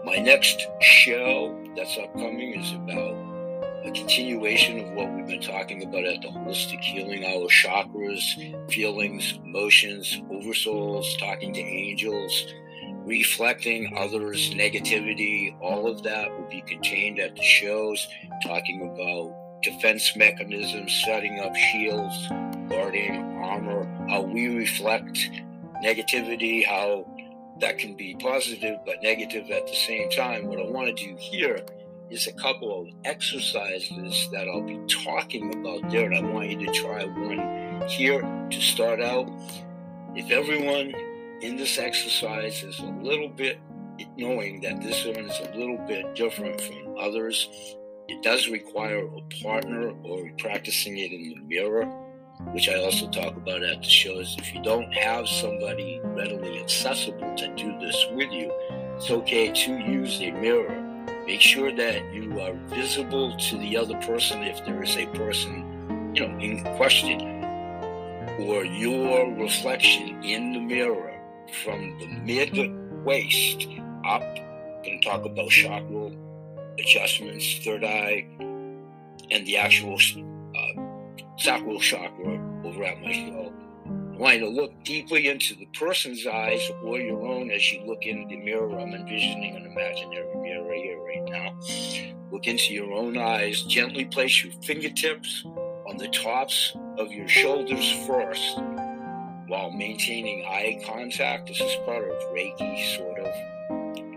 My 0.05 0.15
next 0.19 0.65
show 0.81 1.61
that's 1.75 1.99
upcoming 1.99 2.55
is 2.55 2.73
about 2.75 3.17
a 3.85 3.91
continuation 3.93 4.79
of 4.79 4.93
what 4.93 5.13
we've 5.13 5.27
been 5.27 5.43
talking 5.43 5.83
about 5.83 6.05
at 6.05 6.23
the 6.23 6.29
Holistic 6.29 6.83
Healing 6.83 7.25
Hour 7.25 7.49
chakras, 7.49 8.71
feelings, 8.71 9.41
emotions, 9.45 10.23
oversouls, 10.31 11.19
talking 11.19 11.53
to 11.53 11.61
angels, 11.61 12.47
reflecting 13.05 13.97
others' 13.97 14.51
negativity. 14.51 15.55
All 15.61 15.87
of 15.87 16.03
that 16.03 16.31
will 16.31 16.49
be 16.49 16.63
contained 16.63 17.19
at 17.19 17.35
the 17.35 17.43
shows, 17.43 18.07
talking 18.45 18.83
about 18.83 19.35
defense 19.63 20.17
mechanisms, 20.17 21.03
setting 21.05 21.41
up 21.41 21.55
shields, 21.55 22.29
guarding 22.69 23.39
armor, 23.43 23.85
how 24.09 24.23
we 24.23 24.49
reflect 24.49 25.19
negativity, 25.85 26.65
how 26.65 27.07
that 27.61 27.79
can 27.79 27.95
be 27.95 28.15
positive 28.15 28.79
but 28.85 29.03
negative 29.03 29.51
at 29.51 29.67
the 29.67 29.75
same 29.75 30.11
time. 30.11 30.47
What 30.47 30.59
I 30.59 30.65
want 30.65 30.97
to 30.97 31.05
do 31.05 31.17
here 31.17 31.65
is 32.11 32.27
a 32.27 32.33
couple 32.33 32.81
of 32.81 32.89
exercises 33.05 34.29
that 34.33 34.49
I'll 34.49 34.63
be 34.63 34.81
talking 35.05 35.55
about 35.55 35.91
there, 35.91 36.11
and 36.11 36.27
I 36.27 36.31
want 36.31 36.51
you 36.51 36.67
to 36.67 36.73
try 36.73 37.05
one 37.05 37.89
here 37.89 38.21
to 38.51 38.61
start 38.61 39.01
out. 39.01 39.31
If 40.15 40.31
everyone 40.31 40.93
in 41.43 41.57
this 41.57 41.77
exercise 41.77 42.63
is 42.63 42.79
a 42.79 42.87
little 43.03 43.29
bit 43.29 43.59
knowing 44.17 44.61
that 44.61 44.81
this 44.81 45.05
one 45.05 45.17
is 45.17 45.41
a 45.41 45.59
little 45.59 45.79
bit 45.89 46.15
different 46.15 46.61
from 46.61 46.97
others, 46.99 47.49
it 48.09 48.23
does 48.23 48.49
require 48.49 49.07
a 49.07 49.43
partner 49.43 49.91
or 50.05 50.31
practicing 50.39 50.99
it 50.99 51.11
in 51.11 51.31
the 51.31 51.41
mirror, 51.41 51.85
which 52.53 52.69
I 52.69 52.77
also 52.77 53.09
talk 53.11 53.37
about 53.37 53.63
at 53.65 53.83
the 53.83 53.89
shows. 53.89 54.37
If 54.39 54.55
you 54.55 54.63
don't 54.63 54.93
have 54.95 55.29
somebody 55.29 56.01
readily 56.05 56.61
accessible 56.61 57.35
to 57.35 57.55
do 57.57 57.77
this 57.81 58.07
with 58.13 58.31
you, 58.31 58.53
it's 58.97 59.11
okay 59.11 59.51
to 59.51 59.79
use 59.79 60.21
a 60.21 60.31
mirror. 60.31 60.81
Make 61.27 61.41
sure 61.41 61.75
that 61.75 62.15
you 62.15 62.41
are 62.41 62.55
visible 62.69 63.37
to 63.37 63.59
the 63.59 63.77
other 63.77 63.97
person 63.97 64.43
if 64.45 64.65
there 64.65 64.83
is 64.83 64.97
a 64.97 65.07
person, 65.07 66.13
you 66.15 66.27
know, 66.27 66.39
in 66.39 66.63
question, 66.77 67.21
or 68.39 68.65
your 68.65 69.33
reflection 69.35 70.23
in 70.23 70.53
the 70.53 70.61
mirror 70.61 71.12
from 71.53 71.99
the 71.99 72.07
mid 72.07 73.05
waist 73.05 73.69
up. 74.07 74.23
To 74.85 75.01
talk 75.01 75.25
about 75.25 75.49
chakra 75.49 76.11
adjustments, 76.79 77.61
third 77.65 77.85
eye, 77.85 78.27
and 79.31 79.47
the 79.47 79.57
actual 79.57 79.95
uh, 79.95 80.83
sacral 81.37 81.79
chakra 81.79 82.63
over 82.65 82.85
at 82.85 83.01
my 83.01 83.13
skull. 83.13 83.53
I 83.87 84.17
want 84.19 84.39
to 84.41 84.49
look 84.49 84.73
deeply 84.85 85.29
into 85.29 85.55
the 85.55 85.67
person's 85.67 86.27
eyes 86.27 86.71
or 86.85 86.99
your 86.99 87.27
own 87.27 87.51
as 87.51 87.73
you 87.73 87.85
look 87.85 88.07
in 88.07 88.29
the 88.29 88.37
mirror. 88.37 88.79
I'm 88.79 88.93
envisioning 88.95 89.57
an 89.57 89.67
imaginary 89.67 90.35
mirror 90.37 90.75
here 90.75 91.01
right 91.01 91.25
now. 91.25 91.59
Look 92.31 92.47
into 92.47 92.73
your 92.73 92.93
own 92.93 93.17
eyes. 93.19 93.63
Gently 93.63 94.05
place 94.05 94.45
your 94.45 94.53
fingertips 94.63 95.45
on 95.89 95.97
the 95.97 96.09
tops 96.09 96.77
of 96.99 97.13
your 97.13 97.29
shoulders 97.29 97.91
first 98.07 98.59
while 99.53 99.71
maintaining 99.71 100.47
eye 100.47 100.83
contact. 100.87 101.49
This 101.49 101.61
is 101.61 101.77
part 101.85 102.09
of 102.09 102.17
Reiki, 102.33 102.97
sort 102.97 103.19
of. 103.19 103.27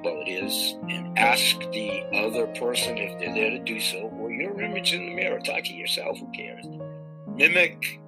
Well, 0.02 0.22
it 0.26 0.30
is. 0.30 0.78
And 0.90 1.20
ask 1.20 1.60
the 1.74 2.06
other 2.14 2.48
person 2.48 2.98
if 2.98 3.20
they're 3.20 3.34
there 3.34 3.50
to 3.50 3.60
do 3.60 3.82
so, 3.82 4.10
or 4.18 4.32
your 4.32 4.62
image 4.62 4.94
in 4.94 5.06
the 5.06 5.14
mirror. 5.14 5.40
Talk 5.40 5.66
to 5.66 5.74
yourself, 5.74 6.18
who 6.20 6.32
cares? 6.32 6.66
Mimic 7.36 8.00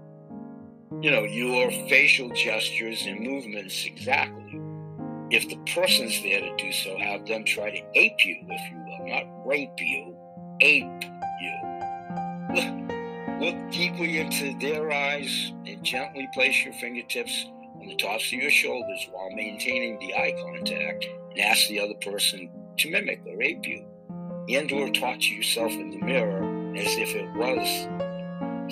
you 1.02 1.12
know, 1.12 1.24
your 1.24 1.70
facial 1.90 2.30
gestures 2.30 3.06
and 3.06 3.20
movements 3.20 3.86
exactly. 3.86 4.60
If 5.30 5.50
the 5.50 5.58
person's 5.74 6.22
there 6.24 6.40
to 6.40 6.56
do 6.56 6.72
so, 6.72 6.98
have 6.98 7.26
them 7.26 7.44
try 7.44 7.70
to 7.70 7.84
ape 7.94 8.26
you, 8.26 8.38
if 8.48 8.72
you 8.72 8.78
will, 8.78 9.08
not 9.08 9.46
rape 9.46 9.70
you, 9.80 10.16
ape 10.62 11.04
you. 11.42 12.97
Look, 13.40 13.56
deeply 13.70 14.18
into 14.18 14.58
their 14.60 14.92
eyes 14.92 15.54
and 15.68 15.84
gently 15.84 16.28
place 16.34 16.66
your 16.66 16.74
fingertips 16.74 17.46
on 17.80 17.86
the 17.86 17.96
tops 17.96 18.26
of 18.28 18.40
your 18.40 18.50
shoulders 18.50 19.08
while 19.12 19.30
maintaining 19.30 20.00
the 20.00 20.16
eye 20.16 20.34
contact 20.42 21.06
and 21.30 21.40
ask 21.40 21.68
the 21.68 21.80
other 21.80 21.94
person 22.02 22.50
to 22.78 22.90
mimic 22.90 23.22
or 23.28 23.40
ape 23.44 23.68
you. 23.68 23.86
And 24.50 24.72
or 24.72 24.90
talk 24.90 25.20
to 25.20 25.36
yourself 25.36 25.72
in 25.72 25.92
the 25.92 26.00
mirror 26.00 26.42
as 26.76 26.98
if 26.98 27.14
it 27.14 27.32
was 27.36 27.88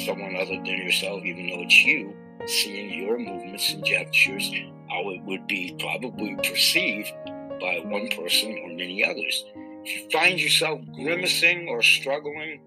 someone 0.03 0.35
other 0.35 0.55
than 0.55 0.65
yourself, 0.65 1.23
even 1.23 1.47
though 1.47 1.61
it's 1.61 1.85
you, 1.85 2.15
seeing 2.47 2.91
your 2.91 3.19
movements 3.19 3.71
and 3.71 3.85
gestures, 3.85 4.49
how 4.89 5.11
it 5.11 5.21
would 5.25 5.45
be 5.45 5.75
probably 5.79 6.35
perceived 6.37 7.13
by 7.61 7.81
one 7.85 8.07
person 8.09 8.57
or 8.63 8.69
many 8.69 9.05
others. 9.05 9.45
If 9.83 9.95
you 9.95 10.09
find 10.09 10.41
yourself 10.41 10.81
grimacing 10.95 11.67
or 11.69 11.83
struggling 11.83 12.61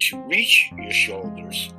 to 0.00 0.20
reach 0.22 0.70
your 0.76 0.92
shoulders, 0.92 1.72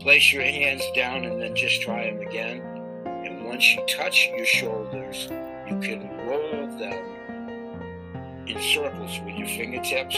place 0.00 0.32
your 0.32 0.42
hands 0.42 0.82
down 0.94 1.24
and 1.24 1.40
then 1.40 1.54
just 1.54 1.82
try 1.82 2.10
them 2.10 2.20
again. 2.20 2.60
And 3.04 3.44
once 3.44 3.74
you 3.74 3.84
touch 3.86 4.28
your 4.36 4.46
shoulders, 4.46 5.28
you 5.68 5.78
can 5.80 6.08
roll 6.26 6.66
them 6.78 8.46
in 8.46 8.60
circles 8.60 9.20
with 9.24 9.36
your 9.36 9.48
fingertips, 9.48 10.16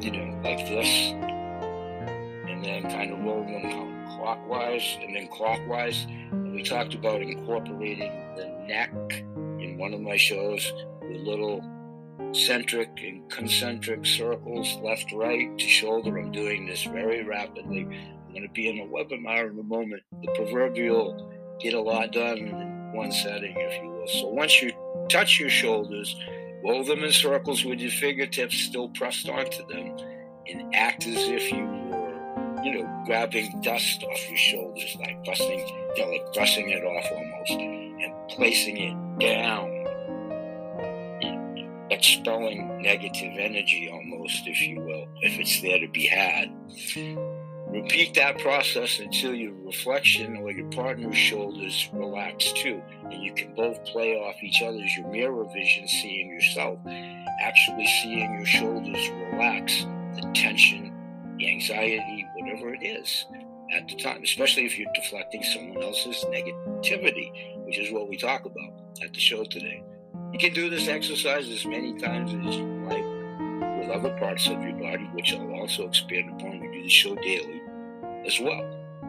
you 0.00 0.10
know, 0.12 0.40
like 0.44 0.66
this 0.68 1.14
and 2.58 2.64
then 2.64 2.82
kind 2.90 3.12
of 3.12 3.20
roll 3.20 3.44
them 3.44 4.06
clockwise 4.16 4.98
and 5.00 5.14
then 5.14 5.28
clockwise. 5.28 6.06
And 6.32 6.52
we 6.52 6.62
talked 6.62 6.94
about 6.94 7.22
incorporating 7.22 8.10
the 8.36 8.46
neck 8.66 8.92
in 9.60 9.76
one 9.78 9.94
of 9.94 10.00
my 10.00 10.16
shows 10.16 10.72
with 11.02 11.20
little 11.20 11.60
centric 12.32 12.90
and 13.02 13.28
concentric 13.30 14.04
circles, 14.04 14.76
left, 14.82 15.12
right 15.12 15.56
to 15.58 15.66
shoulder. 15.66 16.18
I'm 16.18 16.32
doing 16.32 16.66
this 16.66 16.84
very 16.84 17.24
rapidly. 17.24 17.82
I'm 17.82 18.32
going 18.32 18.46
to 18.46 18.52
be 18.52 18.68
in 18.68 18.80
a 18.80 18.86
webinar 18.86 19.50
in 19.50 19.58
a 19.58 19.62
moment. 19.62 20.02
The 20.22 20.32
proverbial 20.32 21.32
get 21.60 21.74
a 21.74 21.80
lot 21.80 22.12
done 22.12 22.38
in 22.38 22.92
one 22.92 23.12
setting, 23.12 23.54
if 23.56 23.82
you 23.82 23.90
will. 23.90 24.08
So 24.08 24.28
once 24.28 24.62
you 24.62 24.72
touch 25.08 25.40
your 25.40 25.50
shoulders, 25.50 26.14
roll 26.64 26.84
them 26.84 27.04
in 27.04 27.12
circles 27.12 27.64
with 27.64 27.80
your 27.80 27.90
fingertips 27.90 28.56
still 28.56 28.88
pressed 28.90 29.28
onto 29.28 29.66
them, 29.68 29.96
and 30.46 30.74
act 30.74 31.06
as 31.06 31.28
if 31.28 31.50
you 31.52 31.64
were, 31.64 32.62
you 32.64 32.72
know, 32.74 33.02
grabbing 33.06 33.60
dust 33.62 34.02
off 34.02 34.28
your 34.28 34.38
shoulders, 34.38 34.96
like 35.00 35.24
busting, 35.24 35.60
you 35.96 36.04
know, 36.04 36.10
like 36.10 36.32
brushing 36.32 36.70
it 36.70 36.84
off 36.84 37.06
almost, 37.12 37.52
and 37.52 38.12
placing 38.28 38.76
it 38.76 39.18
down, 39.18 39.70
expelling 41.90 42.82
negative 42.82 43.34
energy 43.38 43.88
almost, 43.92 44.46
if 44.46 44.60
you 44.60 44.80
will, 44.80 45.06
if 45.22 45.38
it's 45.38 45.60
there 45.62 45.78
to 45.78 45.88
be 45.88 46.06
had. 46.06 46.50
Repeat 47.68 48.14
that 48.14 48.38
process 48.38 48.98
until 48.98 49.34
your 49.34 49.52
reflection 49.64 50.38
or 50.38 50.50
your 50.50 50.70
partner's 50.70 51.16
shoulders 51.16 51.88
relax 51.92 52.52
too, 52.52 52.82
and 53.04 53.22
you 53.22 53.34
can 53.34 53.54
both 53.54 53.84
play 53.84 54.14
off 54.14 54.36
each 54.42 54.62
other's 54.62 54.96
your 54.96 55.08
mirror 55.08 55.44
vision, 55.52 55.86
seeing 55.86 56.30
yourself, 56.30 56.78
actually 57.40 57.86
seeing 58.02 58.32
your 58.34 58.46
shoulders 58.46 59.10
relax, 59.32 59.84
the 60.14 60.30
tension, 60.34 60.94
the 61.36 61.50
anxiety, 61.50 62.26
whatever 62.36 62.72
it 62.72 62.82
is 62.82 63.26
at 63.74 63.86
the 63.86 63.96
time, 63.96 64.22
especially 64.22 64.64
if 64.64 64.78
you're 64.78 64.90
deflecting 64.94 65.42
someone 65.42 65.82
else's 65.82 66.24
negativity 66.30 67.30
which 67.68 67.78
is 67.78 67.92
what 67.92 68.08
we 68.08 68.16
talk 68.16 68.46
about 68.46 68.72
at 69.02 69.12
the 69.12 69.20
show 69.20 69.44
today. 69.44 69.84
You 70.32 70.38
can 70.38 70.52
do 70.52 70.68
this 70.68 70.88
exercise 70.88 71.48
as 71.48 71.64
many 71.64 71.94
times 71.94 72.32
as 72.34 72.56
you 72.56 72.66
like 72.86 73.78
with 73.80 73.90
other 73.90 74.16
parts 74.18 74.46
of 74.46 74.62
your 74.62 74.74
body, 74.74 75.08
which 75.14 75.32
I'll 75.34 75.52
also 75.54 75.88
expand 75.88 76.30
upon. 76.30 76.60
We 76.60 76.68
do 76.70 76.82
the 76.82 76.88
show 76.88 77.14
daily 77.14 77.62
as 78.26 78.38
well. 78.38 78.62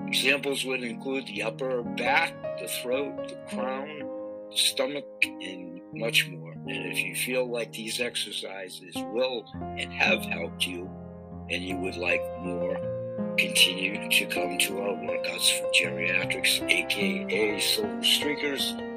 Examples 0.08 0.64
would 0.66 0.82
include 0.82 1.28
the 1.28 1.44
upper 1.44 1.84
back, 1.84 2.34
the 2.60 2.68
throat, 2.68 3.28
the 3.28 3.56
crown, 3.56 4.00
the 4.50 4.58
stomach, 4.58 5.06
and 5.24 5.82
much 5.94 6.28
more. 6.30 6.54
And 6.54 6.92
if 6.92 7.00
you 7.00 7.16
feel 7.16 7.50
like 7.50 7.74
these 7.74 8.00
exercises 8.00 8.96
will 8.96 9.46
and 9.78 9.92
have 9.92 10.24
helped 10.24 10.66
you, 10.66 10.90
and 11.50 11.62
you 11.64 11.78
would 11.78 11.98
like 11.98 12.22
more, 12.42 13.36
continue 13.38 14.10
to 14.10 14.26
come 14.28 14.58
to 14.58 14.80
our 14.80 14.96
workouts 14.96 15.60
for 15.60 15.70
geriatrics, 15.72 16.62
aka 16.70 17.60
Silver 17.60 18.02
Streakers. 18.02 18.89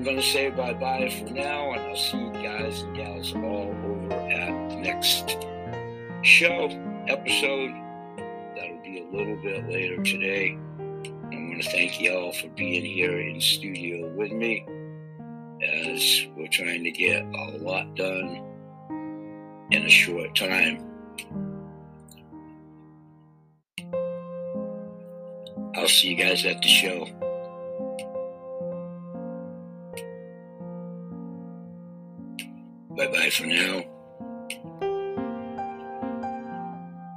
I'm 0.00 0.04
going 0.04 0.16
to 0.16 0.22
say 0.22 0.48
bye 0.48 0.72
bye 0.72 1.10
for 1.10 1.30
now, 1.30 1.72
and 1.72 1.82
I'll 1.82 1.94
see 1.94 2.16
you 2.16 2.32
guys 2.32 2.80
and 2.80 2.96
gals 2.96 3.34
all 3.34 3.68
over 3.84 4.14
at 4.14 4.70
the 4.70 4.76
next 4.76 5.36
show, 6.22 6.68
episode. 7.06 7.70
That'll 8.56 8.80
be 8.82 9.06
a 9.06 9.14
little 9.14 9.36
bit 9.36 9.68
later 9.68 10.02
today. 10.02 10.56
I 10.78 11.34
want 11.34 11.62
to 11.62 11.70
thank 11.70 12.00
y'all 12.00 12.32
for 12.32 12.48
being 12.48 12.82
here 12.82 13.20
in 13.20 13.42
studio 13.42 14.10
with 14.16 14.32
me 14.32 14.64
as 15.62 16.26
we're 16.34 16.48
trying 16.48 16.82
to 16.82 16.90
get 16.90 17.22
a 17.22 17.58
lot 17.58 17.94
done 17.94 18.42
in 19.70 19.84
a 19.84 19.90
short 19.90 20.34
time. 20.34 20.82
I'll 25.76 25.88
see 25.88 26.08
you 26.08 26.16
guys 26.16 26.46
at 26.46 26.62
the 26.62 26.68
show. 26.68 27.29
Bye 32.96 33.06
bye 33.06 33.30
for 33.30 33.46
now. 33.46 33.84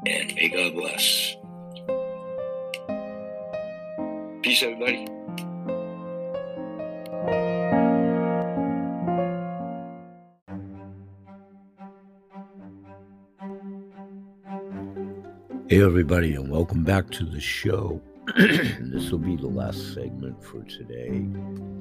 And 0.06 0.36
may 0.36 0.50
God 0.50 0.74
bless. 0.76 1.36
Peace, 4.44 4.62
everybody. 4.62 5.08
Hey, 15.70 15.82
everybody, 15.82 16.36
and 16.36 16.52
welcome 16.52 16.84
back 16.84 17.10
to 17.12 17.26
the 17.26 17.42
show. 17.42 18.00
This 18.26 19.12
will 19.12 19.20
be 19.20 19.36
the 19.36 19.48
last 19.48 19.94
segment 19.94 20.42
for 20.44 20.64
today. 20.64 21.26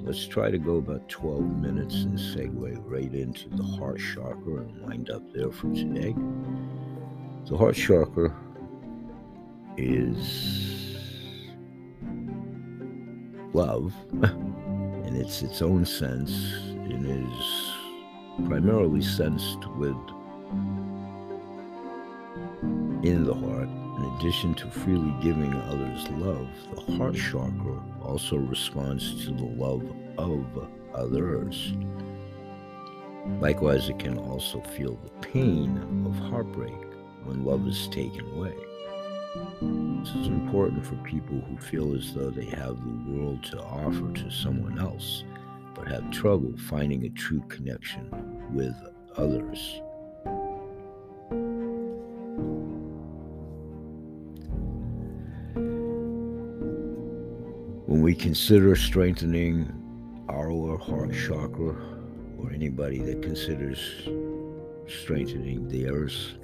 Let's 0.02 0.26
try 0.26 0.50
to 0.50 0.58
go 0.58 0.76
about 0.76 1.08
12 1.08 1.40
minutes 1.40 1.94
and 2.02 2.18
segue 2.18 2.82
right 2.84 3.14
into 3.14 3.48
the 3.48 3.62
heart 3.62 4.00
chakra 4.00 4.56
and 4.56 4.82
wind 4.82 5.10
up 5.10 5.22
there 5.32 5.52
for 5.52 5.72
today. 5.72 6.14
The 7.46 7.56
heart 7.56 7.76
chakra 7.76 8.34
is 9.76 10.96
love, 13.52 13.94
and 14.22 15.16
it's 15.16 15.42
its 15.42 15.62
own 15.62 15.84
sense, 15.84 16.32
and 16.32 17.06
is 17.06 18.48
primarily 18.48 19.02
sensed 19.02 19.68
with 19.76 19.96
in 23.04 23.24
the 23.24 23.34
heart 23.34 23.51
in 23.51 23.51
addition 24.16 24.54
to 24.54 24.70
freely 24.70 25.14
giving 25.22 25.54
others 25.54 26.08
love, 26.10 26.48
the 26.74 26.96
heart 26.96 27.14
chakra 27.14 27.82
also 28.02 28.36
responds 28.36 29.24
to 29.24 29.32
the 29.32 29.44
love 29.44 29.82
of 30.18 30.68
others. 30.94 31.72
Likewise, 33.40 33.88
it 33.88 33.98
can 33.98 34.18
also 34.18 34.60
feel 34.76 34.96
the 34.96 35.28
pain 35.28 36.04
of 36.06 36.14
heartbreak 36.30 36.74
when 37.24 37.44
love 37.44 37.66
is 37.66 37.88
taken 37.88 38.26
away. 38.32 38.54
This 40.02 40.14
is 40.16 40.26
important 40.26 40.84
for 40.84 40.96
people 40.96 41.40
who 41.40 41.56
feel 41.56 41.94
as 41.94 42.12
though 42.12 42.30
they 42.30 42.46
have 42.46 42.76
the 42.76 43.12
world 43.12 43.44
to 43.44 43.62
offer 43.62 44.12
to 44.12 44.30
someone 44.30 44.78
else, 44.78 45.24
but 45.74 45.88
have 45.88 46.10
trouble 46.10 46.52
finding 46.68 47.04
a 47.04 47.10
true 47.10 47.42
connection 47.48 48.10
with 48.52 48.74
others. 49.16 49.80
We 58.02 58.16
consider 58.16 58.74
strengthening 58.74 59.72
our 60.28 60.76
heart 60.76 61.12
chakra, 61.12 61.76
or 62.36 62.50
anybody 62.52 62.98
that 62.98 63.22
considers 63.22 63.78
strengthening 64.88 65.68
theirs 65.68 66.34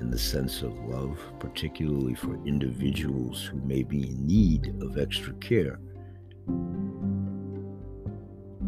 and 0.00 0.12
the 0.12 0.18
sense 0.18 0.62
of 0.62 0.76
love, 0.80 1.16
particularly 1.38 2.16
for 2.16 2.44
individuals 2.44 3.44
who 3.44 3.60
may 3.60 3.84
be 3.84 4.08
in 4.08 4.26
need 4.26 4.74
of 4.82 4.98
extra 4.98 5.32
care. 5.34 5.78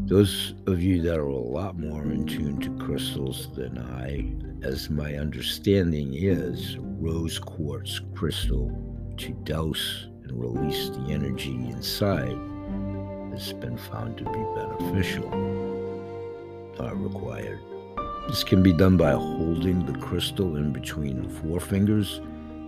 Those 0.07 0.55
of 0.68 0.81
you 0.81 1.03
that 1.03 1.18
are 1.18 1.27
a 1.27 1.37
lot 1.37 1.77
more 1.77 2.05
in 2.05 2.25
tune 2.25 2.61
to 2.61 2.85
crystals 2.85 3.53
than 3.57 3.79
I, 3.79 4.33
as 4.64 4.89
my 4.89 5.16
understanding 5.16 6.14
is, 6.14 6.77
rose 6.79 7.41
quartz 7.41 8.01
crystal 8.14 8.70
to 9.16 9.33
douse 9.43 10.07
and 10.25 10.41
release 10.41 10.91
the 10.91 11.12
energy 11.12 11.55
inside 11.55 12.39
that's 13.31 13.53
been 13.53 13.79
found 13.79 14.18
to 14.18 14.25
be 14.25 14.45
beneficial, 14.55 15.29
not 16.79 16.97
required. 17.03 17.61
This 18.29 18.45
can 18.45 18.62
be 18.62 18.73
done 18.73 18.97
by 18.97 19.12
holding 19.12 19.85
the 19.85 19.99
crystal 19.99 20.57
in 20.57 20.73
between 20.73 21.23
the 21.23 21.29
forefingers 21.29 22.18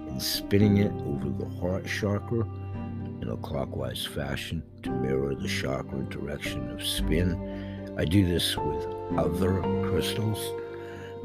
and 0.08 0.20
spinning 0.20 0.78
it 0.78 0.92
over 1.06 1.28
the 1.28 1.48
heart 1.60 1.86
chakra 1.86 2.46
in 3.20 3.28
a 3.30 3.36
clockwise 3.36 4.04
fashion 4.04 4.62
to 4.82 4.90
mirror 4.90 5.34
the 5.34 5.48
chakra 5.48 6.00
direction 6.04 6.70
of 6.70 6.84
spin. 6.84 7.94
I 7.96 8.04
do 8.04 8.26
this 8.26 8.56
with 8.56 8.86
other 9.16 9.60
crystals 9.88 10.38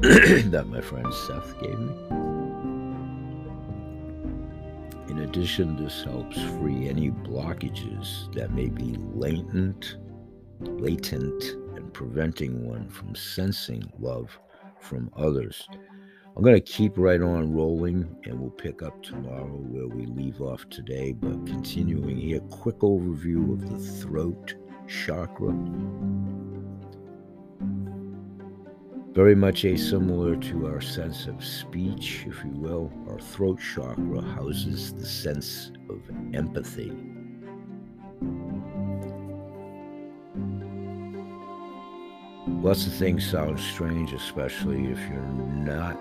that 0.00 0.66
my 0.68 0.80
friend 0.80 1.12
Seth 1.12 1.60
gave 1.60 1.78
me. 1.78 2.29
In 5.10 5.18
addition, 5.18 5.76
this 5.76 6.04
helps 6.04 6.40
free 6.40 6.88
any 6.88 7.10
blockages 7.10 8.32
that 8.32 8.52
may 8.52 8.68
be 8.68 8.94
latent, 9.12 9.96
latent 10.60 11.42
and 11.74 11.92
preventing 11.92 12.64
one 12.64 12.88
from 12.88 13.16
sensing 13.16 13.92
love 13.98 14.38
from 14.78 15.10
others. 15.16 15.66
I'm 16.36 16.44
going 16.44 16.54
to 16.54 16.60
keep 16.60 16.96
right 16.96 17.20
on 17.20 17.52
rolling 17.52 18.16
and 18.22 18.38
we'll 18.38 18.50
pick 18.50 18.84
up 18.84 19.02
tomorrow 19.02 19.48
where 19.48 19.88
we 19.88 20.06
leave 20.06 20.40
off 20.40 20.68
today, 20.68 21.10
but 21.10 21.44
continuing 21.44 22.16
here, 22.16 22.38
quick 22.48 22.78
overview 22.78 23.52
of 23.52 23.68
the 23.68 23.78
throat 23.78 24.54
chakra 24.86 25.52
very 29.12 29.34
much 29.34 29.64
asimilar 29.64 30.36
to 30.36 30.66
our 30.66 30.80
sense 30.80 31.26
of 31.26 31.44
speech, 31.44 32.24
if 32.28 32.44
you 32.44 32.52
will. 32.52 32.92
Our 33.08 33.18
throat 33.18 33.58
chakra 33.58 34.22
houses 34.22 34.92
the 34.92 35.06
sense 35.06 35.72
of 35.88 36.00
empathy. 36.32 36.92
Lots 42.46 42.86
of 42.86 42.92
things 42.94 43.28
sound 43.28 43.58
strange, 43.58 44.12
especially 44.12 44.86
if 44.86 44.98
you're 45.08 45.22
not 45.22 45.98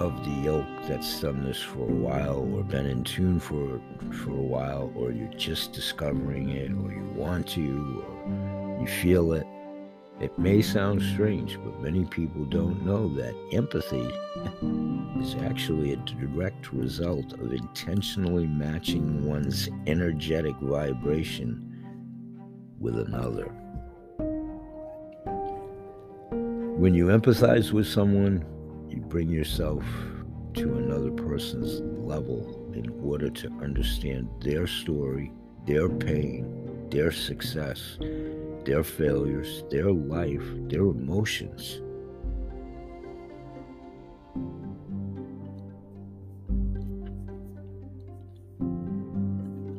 of 0.00 0.24
the 0.24 0.48
ilk 0.48 0.66
that's 0.88 1.20
done 1.20 1.44
this 1.44 1.62
for 1.62 1.82
a 1.82 1.94
while 1.94 2.48
or 2.54 2.64
been 2.64 2.86
in 2.86 3.04
tune 3.04 3.38
for 3.38 3.80
for 4.24 4.30
a 4.30 4.42
while 4.42 4.90
or 4.96 5.12
you're 5.12 5.32
just 5.34 5.72
discovering 5.72 6.48
it 6.48 6.72
or 6.72 6.92
you 6.92 7.08
want 7.14 7.46
to 7.46 8.04
or 8.04 8.80
you 8.80 8.86
feel 8.86 9.32
it 9.32 9.46
it 10.22 10.38
may 10.38 10.62
sound 10.62 11.02
strange, 11.02 11.58
but 11.64 11.82
many 11.82 12.04
people 12.04 12.44
don't 12.44 12.86
know 12.86 13.08
that 13.14 13.34
empathy 13.52 14.08
is 15.20 15.34
actually 15.42 15.92
a 15.92 15.96
direct 15.96 16.72
result 16.72 17.32
of 17.32 17.52
intentionally 17.52 18.46
matching 18.46 19.26
one's 19.26 19.68
energetic 19.88 20.54
vibration 20.60 21.68
with 22.78 22.96
another. 23.00 23.46
When 26.78 26.94
you 26.94 27.06
empathize 27.06 27.72
with 27.72 27.88
someone, 27.88 28.44
you 28.88 29.00
bring 29.00 29.28
yourself 29.28 29.84
to 30.54 30.76
another 30.76 31.10
person's 31.10 31.80
level 32.06 32.70
in 32.74 32.88
order 33.02 33.28
to 33.28 33.48
understand 33.60 34.28
their 34.40 34.68
story, 34.68 35.32
their 35.66 35.88
pain, 35.88 36.88
their 36.90 37.10
success, 37.10 37.98
their 38.64 38.82
failures, 38.82 39.64
their 39.70 39.92
life, 39.92 40.44
their 40.68 40.82
emotions. 40.82 41.80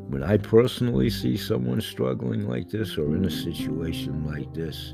When 0.09 0.23
I 0.23 0.37
personally 0.37 1.09
see 1.09 1.37
someone 1.37 1.81
struggling 1.81 2.47
like 2.47 2.69
this 2.69 2.97
or 2.97 3.15
in 3.15 3.25
a 3.25 3.31
situation 3.31 4.25
like 4.25 4.53
this, 4.53 4.93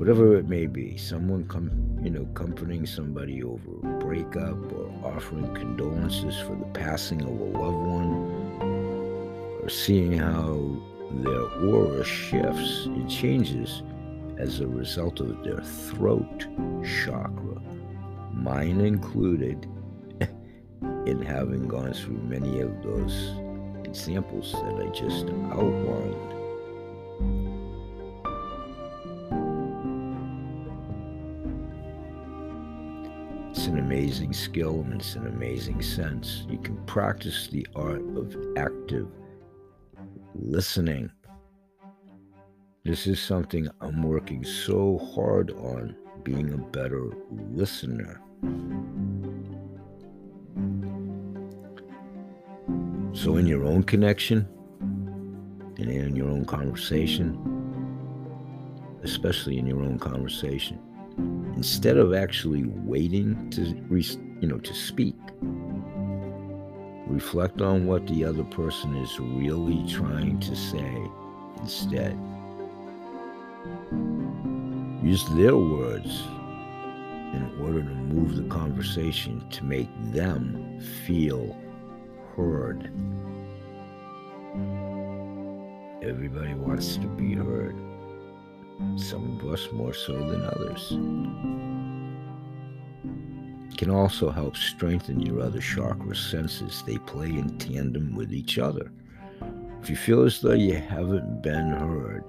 whatever 0.00 0.36
it 0.36 0.48
may 0.48 0.66
be, 0.66 0.96
someone 0.96 1.46
come, 1.46 1.70
you 2.02 2.08
know, 2.08 2.24
comforting 2.32 2.86
somebody 2.86 3.42
over 3.42 3.72
a 3.82 3.98
breakup 3.98 4.72
or 4.72 4.90
offering 5.04 5.54
condolences 5.54 6.40
for 6.40 6.56
the 6.56 6.64
passing 6.72 7.20
of 7.20 7.28
a 7.28 7.58
loved 7.58 7.86
one, 7.86 8.12
or 9.62 9.68
seeing 9.68 10.14
how 10.14 10.82
their 11.12 11.42
aura 11.68 12.04
shifts 12.04 12.86
and 12.86 13.10
changes 13.10 13.82
as 14.38 14.60
a 14.60 14.66
result 14.66 15.20
of 15.20 15.42
their 15.44 15.60
throat 15.60 16.46
chakra, 16.84 17.60
mine 18.32 18.80
included, 18.80 19.68
in 21.06 21.20
having 21.20 21.68
gone 21.68 21.92
through 21.92 22.16
many 22.22 22.60
of 22.60 22.82
those 22.82 23.34
examples 23.84 24.52
that 24.52 24.74
I 24.76 24.88
just 24.90 25.26
outlined. 25.52 26.30
It's 33.50 33.66
an 33.66 33.78
amazing 33.78 34.32
skill 34.32 34.80
and 34.80 34.94
it's 34.94 35.16
an 35.16 35.26
amazing 35.26 35.82
sense. 35.82 36.44
You 36.48 36.58
can 36.58 36.76
practice 36.86 37.48
the 37.48 37.66
art 37.74 38.00
of 38.16 38.34
active 38.56 39.08
listening. 40.34 41.10
This 42.84 43.06
is 43.06 43.20
something 43.20 43.68
I'm 43.80 44.02
working 44.02 44.44
so 44.44 44.98
hard 45.14 45.50
on 45.52 45.94
being 46.22 46.52
a 46.52 46.56
better 46.56 47.10
listener. 47.52 48.20
So, 53.12 53.36
in 53.36 53.46
your 53.46 53.64
own 53.64 53.82
connection 53.82 54.48
and 54.80 55.90
in 55.90 56.16
your 56.16 56.28
own 56.28 56.44
conversation, 56.44 57.36
especially 59.02 59.58
in 59.58 59.66
your 59.66 59.82
own 59.82 59.98
conversation, 59.98 60.78
instead 61.56 61.96
of 61.96 62.14
actually 62.14 62.64
waiting 62.66 63.50
to, 63.50 63.62
you 64.40 64.48
know, 64.48 64.58
to 64.58 64.74
speak, 64.74 65.16
reflect 67.10 67.60
on 67.60 67.86
what 67.86 68.06
the 68.06 68.24
other 68.24 68.44
person 68.44 68.94
is 68.96 69.18
really 69.18 69.84
trying 69.88 70.38
to 70.38 70.54
say 70.54 71.10
instead. 71.60 72.16
Use 75.02 75.24
their 75.30 75.56
words 75.56 76.22
in 77.34 77.50
order 77.60 77.82
to 77.82 77.94
move 77.94 78.36
the 78.36 78.48
conversation 78.48 79.44
to 79.50 79.64
make 79.64 79.88
them 80.12 80.80
feel 81.04 81.56
heard. 82.36 82.84
Everybody 86.02 86.54
wants 86.54 86.96
to 86.96 87.06
be 87.06 87.34
heard. 87.34 87.76
Some 88.96 89.38
of 89.38 89.52
us 89.52 89.68
more 89.72 89.94
so 89.94 90.12
than 90.12 90.42
others. 90.44 90.92
Can 93.80 93.90
also 93.90 94.28
help 94.28 94.58
strengthen 94.58 95.22
your 95.22 95.40
other 95.40 95.58
chakra 95.58 96.14
senses. 96.14 96.82
They 96.86 96.98
play 96.98 97.28
in 97.28 97.56
tandem 97.56 98.14
with 98.14 98.30
each 98.30 98.58
other. 98.58 98.92
If 99.80 99.88
you 99.88 99.96
feel 99.96 100.22
as 100.24 100.38
though 100.42 100.52
you 100.52 100.74
haven't 100.74 101.42
been 101.42 101.70
heard, 101.70 102.24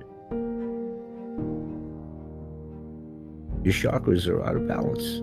your 3.66 3.74
chakras 3.74 4.30
are 4.30 4.42
out 4.46 4.56
of 4.56 4.66
balance. 4.66 5.20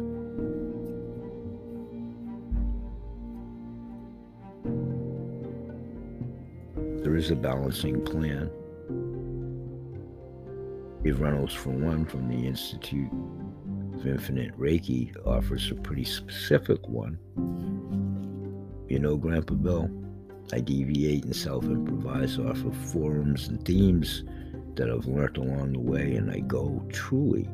There 7.02 7.16
is 7.16 7.30
a 7.30 7.36
balancing 7.36 8.04
plan. 8.04 8.50
Dave 11.02 11.20
Reynolds, 11.20 11.54
for 11.54 11.70
one, 11.70 12.04
from 12.04 12.28
the 12.28 12.46
Institute 12.46 13.10
of 13.98 14.06
Infinite 14.06 14.56
Reiki, 14.58 15.14
offers 15.26 15.70
a 15.70 15.74
pretty 15.74 16.04
specific 16.04 16.86
one. 16.88 17.18
You 18.88 18.98
know, 18.98 19.16
Grandpa 19.16 19.54
Bill, 19.54 19.90
I 20.52 20.60
deviate 20.60 21.24
and 21.24 21.34
self 21.34 21.64
improvise 21.64 22.38
off 22.38 22.64
of 22.64 22.76
forums 22.92 23.48
and 23.48 23.62
themes 23.64 24.24
that 24.76 24.88
I've 24.90 25.06
learned 25.06 25.36
along 25.36 25.72
the 25.72 25.80
way, 25.80 26.14
and 26.14 26.30
I 26.30 26.38
go 26.40 26.82
truly 26.90 27.48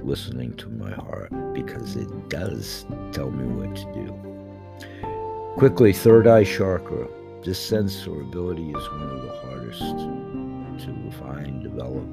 listening 0.00 0.54
to 0.54 0.68
my 0.68 0.92
heart 0.92 1.32
because 1.52 1.96
it 1.96 2.28
does 2.28 2.86
tell 3.12 3.30
me 3.30 3.44
what 3.44 3.74
to 3.74 3.92
do. 3.92 5.54
Quickly, 5.56 5.92
third 5.92 6.26
eye 6.26 6.44
chakra. 6.44 7.08
This 7.44 7.58
sense 7.58 8.06
or 8.06 8.20
ability 8.20 8.70
is 8.70 8.88
one 8.90 9.02
of 9.02 9.22
the 9.22 9.32
hardest 9.42 9.80
to 9.80 10.92
refine, 11.04 11.62
develop. 11.62 12.06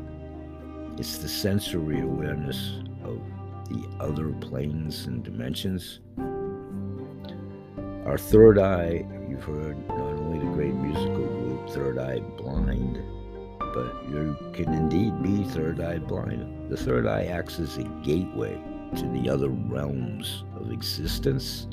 It's 0.97 1.17
the 1.17 1.27
sensory 1.27 1.99
awareness 1.99 2.79
of 3.05 3.21
the 3.69 3.87
other 3.99 4.29
planes 4.33 5.05
and 5.05 5.23
dimensions. 5.23 5.99
Our 8.05 8.17
third 8.17 8.59
eye, 8.59 9.05
you've 9.27 9.43
heard 9.43 9.87
not 9.87 9.99
only 9.99 10.39
the 10.39 10.53
great 10.53 10.73
musical 10.73 11.25
group 11.25 11.69
Third 11.69 11.97
Eye 11.97 12.19
Blind, 12.37 13.01
but 13.75 14.09
you 14.09 14.37
can 14.53 14.73
indeed 14.73 15.21
be 15.21 15.43
third 15.49 15.81
eye 15.81 15.97
blind. 15.97 16.71
The 16.71 16.77
third 16.77 17.05
eye 17.05 17.25
acts 17.25 17.59
as 17.59 17.77
a 17.77 17.83
gateway 18.03 18.57
to 18.95 19.07
the 19.09 19.29
other 19.29 19.49
realms 19.49 20.45
of 20.55 20.71
existence 20.71 21.67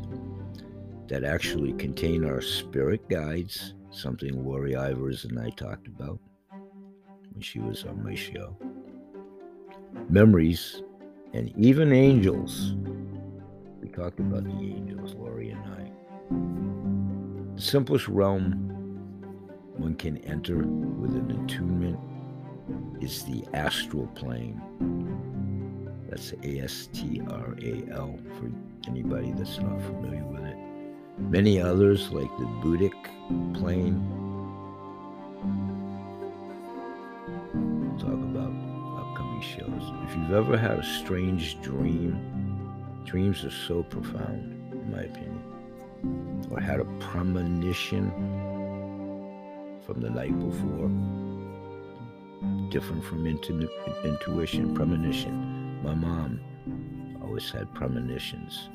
that 1.07 1.23
actually 1.23 1.75
contain 1.75 2.25
our 2.25 2.41
spirit 2.41 3.09
guides, 3.09 3.75
something 3.91 4.45
Lori 4.45 4.73
Ivers 4.73 5.25
and 5.25 5.39
I 5.39 5.51
talked 5.51 5.87
about 5.87 6.19
when 7.31 7.41
she 7.41 7.61
was 7.61 7.85
on 7.85 8.03
my 8.03 8.17
show. 8.17 8.57
Memories 10.09 10.83
and 11.33 11.53
even 11.57 11.93
angels. 11.93 12.75
We 13.81 13.89
talked 13.89 14.21
about 14.21 14.45
the 14.45 14.51
angels, 14.51 15.15
Lori 15.15 15.51
and 15.51 15.63
I. 15.65 15.91
The 17.57 17.63
simplest 17.63 18.09
realm 18.09 18.69
one 19.77 19.95
can 19.95 20.19
enter 20.19 20.59
with 20.59 21.17
an 21.17 21.31
attunement 21.45 21.99
is 23.01 23.25
the 23.25 23.45
astral 23.55 24.07
plane. 24.09 24.61
That's 26.09 26.33
A 26.43 26.61
S 26.61 26.89
T 26.93 27.23
R 27.29 27.57
A 27.63 27.85
L 27.93 28.19
for 28.39 28.51
anybody 28.89 29.33
that's 29.33 29.59
not 29.59 29.81
familiar 29.83 30.25
with 30.25 30.45
it. 30.45 30.57
Many 31.19 31.61
others, 31.61 32.11
like 32.11 32.31
the 32.39 32.45
Buddhic 32.63 32.93
plane, 33.55 33.97
If 40.13 40.19
you've 40.19 40.35
ever 40.35 40.59
had 40.59 40.79
a 40.79 40.83
strange 40.83 41.59
dream, 41.63 42.19
dreams 43.07 43.47
are 43.47 43.51
so 43.51 43.83
profound, 43.83 44.71
in 44.71 44.93
my 44.93 45.05
opinion, 45.05 46.47
or 46.51 46.61
had 46.61 46.81
a 46.81 46.85
premonition 47.01 48.11
from 49.81 50.03
the 50.03 50.11
night 50.11 50.39
before. 50.39 50.91
Different 52.71 53.03
from 53.07 53.27
intu- 53.27 53.67
intuition, 54.05 54.75
premonition. 54.75 55.83
My 55.83 55.95
mom 55.95 56.41
always 57.25 57.51
had 57.51 57.73
premonitions. 57.73 58.69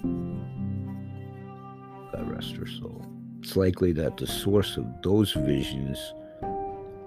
God 2.14 2.32
rest 2.32 2.56
her 2.56 2.66
soul. 2.66 3.06
It's 3.44 3.56
likely 3.56 3.92
that 3.92 4.18
the 4.18 4.26
source 4.26 4.76
of 4.76 4.88
those 5.04 5.34
visions 5.34 6.00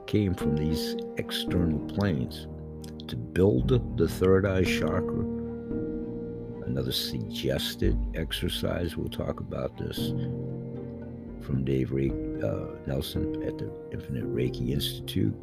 came 0.07 0.35
from 0.37 0.55
these 0.55 0.95
external 1.16 1.81
planes. 1.89 2.47
To 3.11 3.17
build 3.17 3.97
the 3.97 4.07
third 4.07 4.47
eye 4.47 4.63
chakra, 4.63 5.25
another 6.65 6.93
suggested 6.93 7.99
exercise, 8.15 8.97
we'll 8.97 9.09
talk 9.09 9.41
about 9.41 9.77
this 9.77 10.11
from 11.41 11.65
Dave 11.65 11.91
Re- 11.91 12.13
uh, 12.41 12.67
Nelson 12.87 13.43
at 13.43 13.59
the 13.59 13.69
Infinite 13.91 14.33
Reiki 14.33 14.71
Institute 14.71 15.35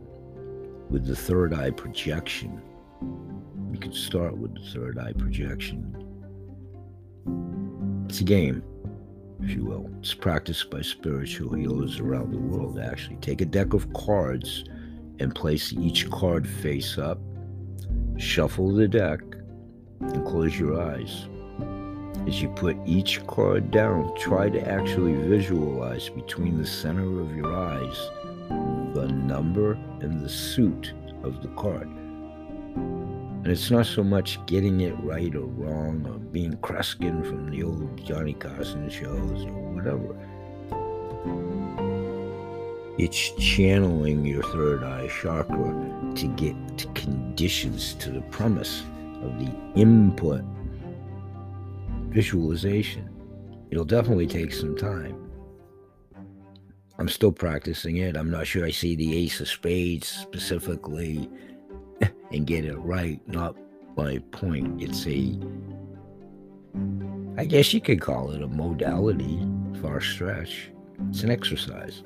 with 0.89 1.05
the 1.05 1.15
third 1.15 1.53
eye 1.53 1.72
projection. 1.72 2.61
You 3.74 3.80
can 3.80 3.91
start 3.91 4.38
with 4.38 4.55
the 4.55 4.61
third 4.72 4.97
eye 4.97 5.11
projection. 5.11 5.93
It's 8.07 8.22
a 8.22 8.24
game, 8.24 8.63
if 9.43 9.49
you 9.49 9.65
will. 9.65 9.89
It's 9.99 10.13
practiced 10.13 10.72
by 10.72 10.84
spiritual 10.84 11.53
healers 11.53 11.99
around 11.99 12.32
the 12.32 12.39
world, 12.39 12.80
actually. 12.80 13.18
Take 13.18 13.41
a 13.41 13.45
deck 13.45 13.74
of 13.74 13.91
cards 13.91 14.63
and 15.20 15.36
place 15.36 15.74
each 15.74 16.09
card 16.09 16.47
face 16.47 16.97
up, 16.97 17.20
shuffle 18.18 18.74
the 18.74 18.88
deck, 18.88 19.22
and 19.99 20.26
close 20.26 20.57
your 20.59 20.82
eyes. 20.82 21.28
As 22.28 22.41
you 22.41 22.49
put 22.49 22.76
each 22.86 23.26
card 23.28 23.72
down, 23.72 24.13
try 24.18 24.49
to 24.49 24.68
actually 24.68 25.13
visualize 25.13 26.09
between 26.09 26.57
the 26.57 26.65
center 26.65 27.22
of 27.22 27.36
your 27.36 27.53
eyes 27.55 28.09
the 28.93 29.07
number 29.07 29.74
and 30.01 30.22
the 30.22 30.30
suit 30.30 30.93
of 31.24 31.41
the 31.41 31.47
card. 31.49 31.88
And 31.88 33.47
it's 33.47 33.72
not 33.72 33.86
so 33.86 34.03
much 34.03 34.43
getting 34.45 34.82
it 34.82 34.95
right 35.03 35.34
or 35.36 35.45
wrong 35.45 36.05
or 36.05 36.18
being 36.18 36.57
Kreskin 36.57 37.26
from 37.26 37.49
the 37.49 37.63
old 37.63 38.03
Johnny 38.03 38.34
Carson 38.34 38.89
shows 38.89 39.45
or 39.45 39.74
whatever. 39.74 40.15
It's 42.97 43.29
channeling 43.35 44.25
your 44.25 44.41
third 44.41 44.83
eye 44.83 45.07
chakra 45.21 46.13
to 46.15 46.27
get 46.35 46.55
conditions 46.95 47.93
to 47.95 48.09
the 48.09 48.21
premise 48.21 48.81
of 49.21 49.37
the 49.37 49.51
input 49.75 50.43
visualization. 52.09 53.07
It'll 53.69 53.85
definitely 53.85 54.25
take 54.25 54.51
some 54.51 54.75
time. 54.75 55.29
I'm 56.97 57.07
still 57.07 57.31
practicing 57.31 57.97
it. 57.97 58.17
I'm 58.17 58.31
not 58.31 58.47
sure 58.47 58.65
I 58.65 58.71
see 58.71 58.95
the 58.95 59.15
ace 59.15 59.39
of 59.39 59.47
spades 59.47 60.07
specifically 60.07 61.29
and 62.31 62.47
get 62.47 62.65
it 62.65 62.77
right. 62.77 63.21
Not 63.27 63.55
my 63.95 64.17
point. 64.31 64.81
It's 64.81 65.05
a, 65.05 65.37
I 67.37 67.45
guess 67.45 67.75
you 67.75 67.81
could 67.81 68.01
call 68.01 68.31
it 68.31 68.41
a 68.41 68.47
modality, 68.47 69.47
far 69.83 70.01
stretch. 70.01 70.71
It's 71.09 71.21
an 71.21 71.29
exercise. 71.29 72.01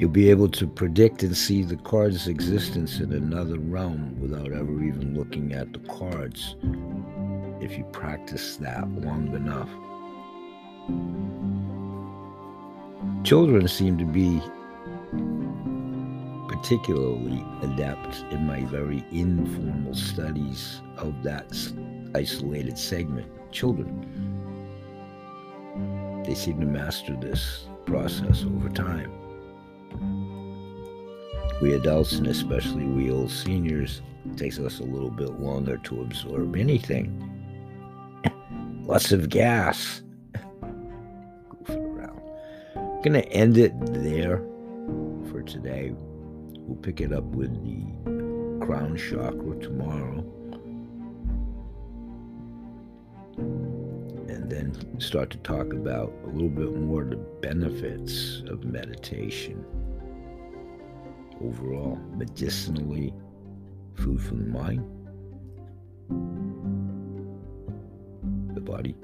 You'll 0.00 0.08
be 0.08 0.30
able 0.30 0.48
to 0.52 0.66
predict 0.66 1.22
and 1.24 1.36
see 1.36 1.62
the 1.62 1.76
card's 1.76 2.26
existence 2.26 3.00
in 3.00 3.12
another 3.12 3.58
realm 3.58 4.18
without 4.18 4.50
ever 4.50 4.82
even 4.82 5.14
looking 5.14 5.52
at 5.52 5.74
the 5.74 5.78
cards 5.80 6.56
if 7.60 7.76
you 7.76 7.84
practice 7.92 8.56
that 8.56 8.90
long 8.92 9.28
enough. 9.36 9.68
Children 13.26 13.68
seem 13.68 13.98
to 13.98 14.06
be 14.06 14.40
particularly 16.48 17.44
adept 17.60 18.24
in 18.32 18.46
my 18.46 18.64
very 18.64 19.04
informal 19.12 19.94
studies 19.94 20.80
of 20.96 21.22
that 21.24 21.52
isolated 22.14 22.78
segment. 22.78 23.30
Children. 23.52 24.06
They 26.24 26.34
seem 26.34 26.58
to 26.60 26.66
master 26.66 27.14
this 27.20 27.66
process 27.84 28.44
over 28.44 28.70
time. 28.70 29.12
We 31.60 31.74
adults, 31.74 32.12
and 32.14 32.26
especially 32.26 32.84
we 32.84 33.10
old 33.10 33.30
seniors, 33.30 34.00
takes 34.36 34.58
us 34.58 34.80
a 34.80 34.82
little 34.82 35.10
bit 35.10 35.40
longer 35.40 35.76
to 35.76 36.00
absorb 36.00 36.56
anything. 36.56 37.26
Lots 38.84 39.12
of 39.12 39.28
gas. 39.28 40.00
Goofing 40.32 41.84
around. 41.84 42.20
I'm 42.76 43.02
Gonna 43.02 43.18
end 43.18 43.58
it 43.58 43.74
there 43.78 44.38
for 45.30 45.42
today. 45.42 45.94
We'll 46.60 46.78
pick 46.78 47.02
it 47.02 47.12
up 47.12 47.24
with 47.24 47.52
the 47.62 48.64
crown 48.64 48.96
chakra 48.96 49.60
tomorrow. 49.60 50.24
And 53.36 54.50
then 54.50 54.98
start 54.98 55.28
to 55.30 55.38
talk 55.38 55.74
about 55.74 56.10
a 56.24 56.28
little 56.28 56.48
bit 56.48 56.74
more 56.74 57.04
the 57.04 57.16
benefits 57.16 58.42
of 58.46 58.64
meditation 58.64 59.62
overall, 61.42 61.96
medicinally, 62.16 63.12
food 63.94 64.20
for 64.20 64.34
the 64.34 64.44
mind, 64.44 64.84
the 68.54 68.60
body. 68.60 68.96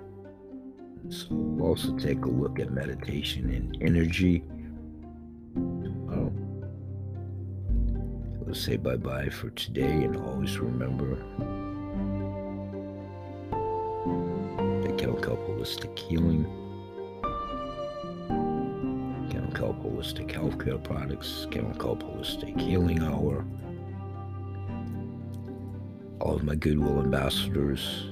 So 1.09 1.29
we'll 1.31 1.69
also 1.69 1.97
take 1.97 2.25
a 2.25 2.29
look 2.29 2.59
at 2.59 2.71
meditation 2.73 3.51
and 3.51 3.77
energy. 3.81 4.43
Tomorrow. 5.55 6.33
Let's 8.47 8.61
say 8.61 8.77
bye 8.77 8.97
bye 8.97 9.29
for 9.29 9.51
today 9.51 10.05
and 10.05 10.17
always 10.17 10.59
remember 10.59 11.17
that 14.83 14.99
Count 14.99 15.21
Holistic 15.21 15.99
Healing. 15.99 16.66
Kelp 19.57 19.83
Holistic 19.83 20.31
Healthcare 20.33 20.83
Products, 20.85 21.47
Kelp 21.51 22.03
Holistic 22.03 22.61
Healing 22.61 23.03
Hour, 23.03 23.43
all 26.21 26.37
of 26.37 26.45
my 26.45 26.55
Goodwill 26.55 27.01
ambassadors, 27.01 28.11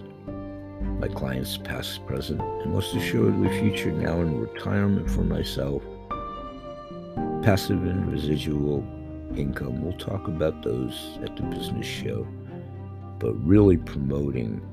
my 1.00 1.08
clients 1.08 1.58
past, 1.58 2.06
present, 2.06 2.40
and 2.40 2.72
most 2.72 2.94
assuredly 2.94 3.50
future 3.60 3.92
now 3.92 4.22
in 4.22 4.40
retirement 4.40 5.10
for 5.10 5.20
myself, 5.20 5.82
passive 7.42 7.84
and 7.84 8.10
residual 8.10 8.78
income. 9.36 9.84
We'll 9.84 9.98
talk 9.98 10.26
about 10.26 10.62
those 10.62 11.18
at 11.22 11.36
the 11.36 11.42
business 11.42 11.86
show, 11.86 12.26
but 13.18 13.34
really 13.44 13.76
promoting 13.76 14.66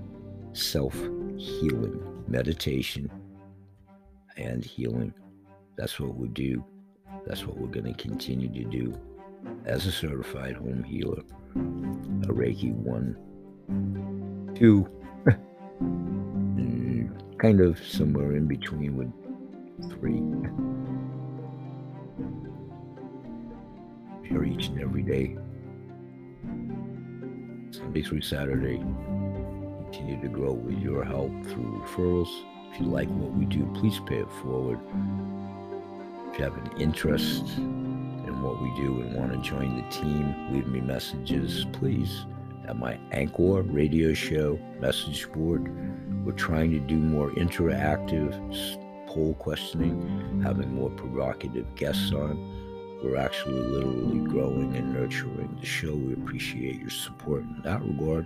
self 0.54 0.96
healing, 1.38 2.02
meditation, 2.30 3.12
and 4.38 4.64
healing 4.64 5.14
that's 5.76 6.00
what 6.00 6.16
we 6.16 6.28
do. 6.30 6.64
That's 7.26 7.46
what 7.46 7.58
we're 7.58 7.68
going 7.68 7.94
to 7.94 8.02
continue 8.02 8.50
to 8.50 8.64
do 8.70 8.98
as 9.66 9.86
a 9.86 9.92
certified 9.92 10.56
home 10.56 10.84
healer. 10.84 11.22
A 11.56 12.34
Reiki 12.34 12.72
1, 12.74 14.56
2, 14.56 14.88
kind 17.40 17.60
of 17.60 17.84
somewhere 17.84 18.34
in 18.34 18.48
between 18.48 18.96
with 18.96 19.12
3. 20.00 20.12
Here 24.30 24.44
each 24.46 24.68
and 24.68 24.80
every 24.80 25.02
day, 25.02 25.36
Sunday 27.72 28.02
through 28.02 28.22
Saturday. 28.22 28.78
Continue 29.92 30.22
to 30.22 30.30
grow 30.30 30.54
with 30.54 30.80
your 30.80 31.04
help 31.04 31.32
through 31.48 31.84
referrals. 31.86 32.30
If 32.72 32.80
you 32.80 32.86
like 32.86 33.10
what 33.10 33.34
we 33.34 33.46
do, 33.46 33.70
please 33.76 34.00
pay 34.06 34.20
it 34.20 34.32
forward. 34.42 34.80
If 36.32 36.40
you 36.40 36.46
have 36.46 36.56
an 36.56 36.72
interest 36.80 37.58
in 37.58 38.42
what 38.42 38.62
we 38.62 38.74
do 38.78 39.02
and 39.02 39.16
want 39.16 39.34
to 39.34 39.38
join 39.40 39.76
the 39.76 39.90
team, 39.90 40.54
leave 40.54 40.66
me 40.66 40.80
messages, 40.80 41.66
please, 41.74 42.26
at 42.70 42.78
my 42.78 42.98
Anchor 43.12 43.64
radio 43.64 44.14
show 44.14 44.58
message 44.80 45.30
board. 45.34 45.70
We're 46.26 46.32
trying 46.32 46.72
to 46.72 46.80
do 46.80 46.96
more 46.96 47.32
interactive 47.32 48.32
poll 49.08 49.34
questioning, 49.34 50.42
having 50.42 50.74
more 50.74 50.90
provocative 50.92 51.76
guests 51.76 52.14
on. 52.14 53.00
We're 53.04 53.18
actually 53.18 53.60
literally 53.60 54.20
growing 54.20 54.74
and 54.78 54.94
nurturing 54.94 55.58
the 55.60 55.66
show. 55.66 55.94
We 55.94 56.14
appreciate 56.14 56.80
your 56.80 56.92
support 56.92 57.42
in 57.42 57.62
that 57.66 57.82
regard. 57.82 58.26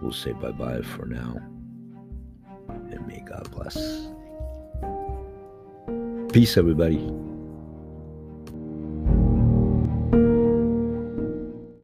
We'll 0.00 0.12
say 0.12 0.32
bye 0.32 0.52
bye 0.52 0.82
for 0.82 1.06
now. 1.06 1.38
And 2.68 3.04
may 3.04 3.24
God 3.26 3.50
bless. 3.50 4.10
Peace, 6.36 6.58
everybody. 6.58 6.98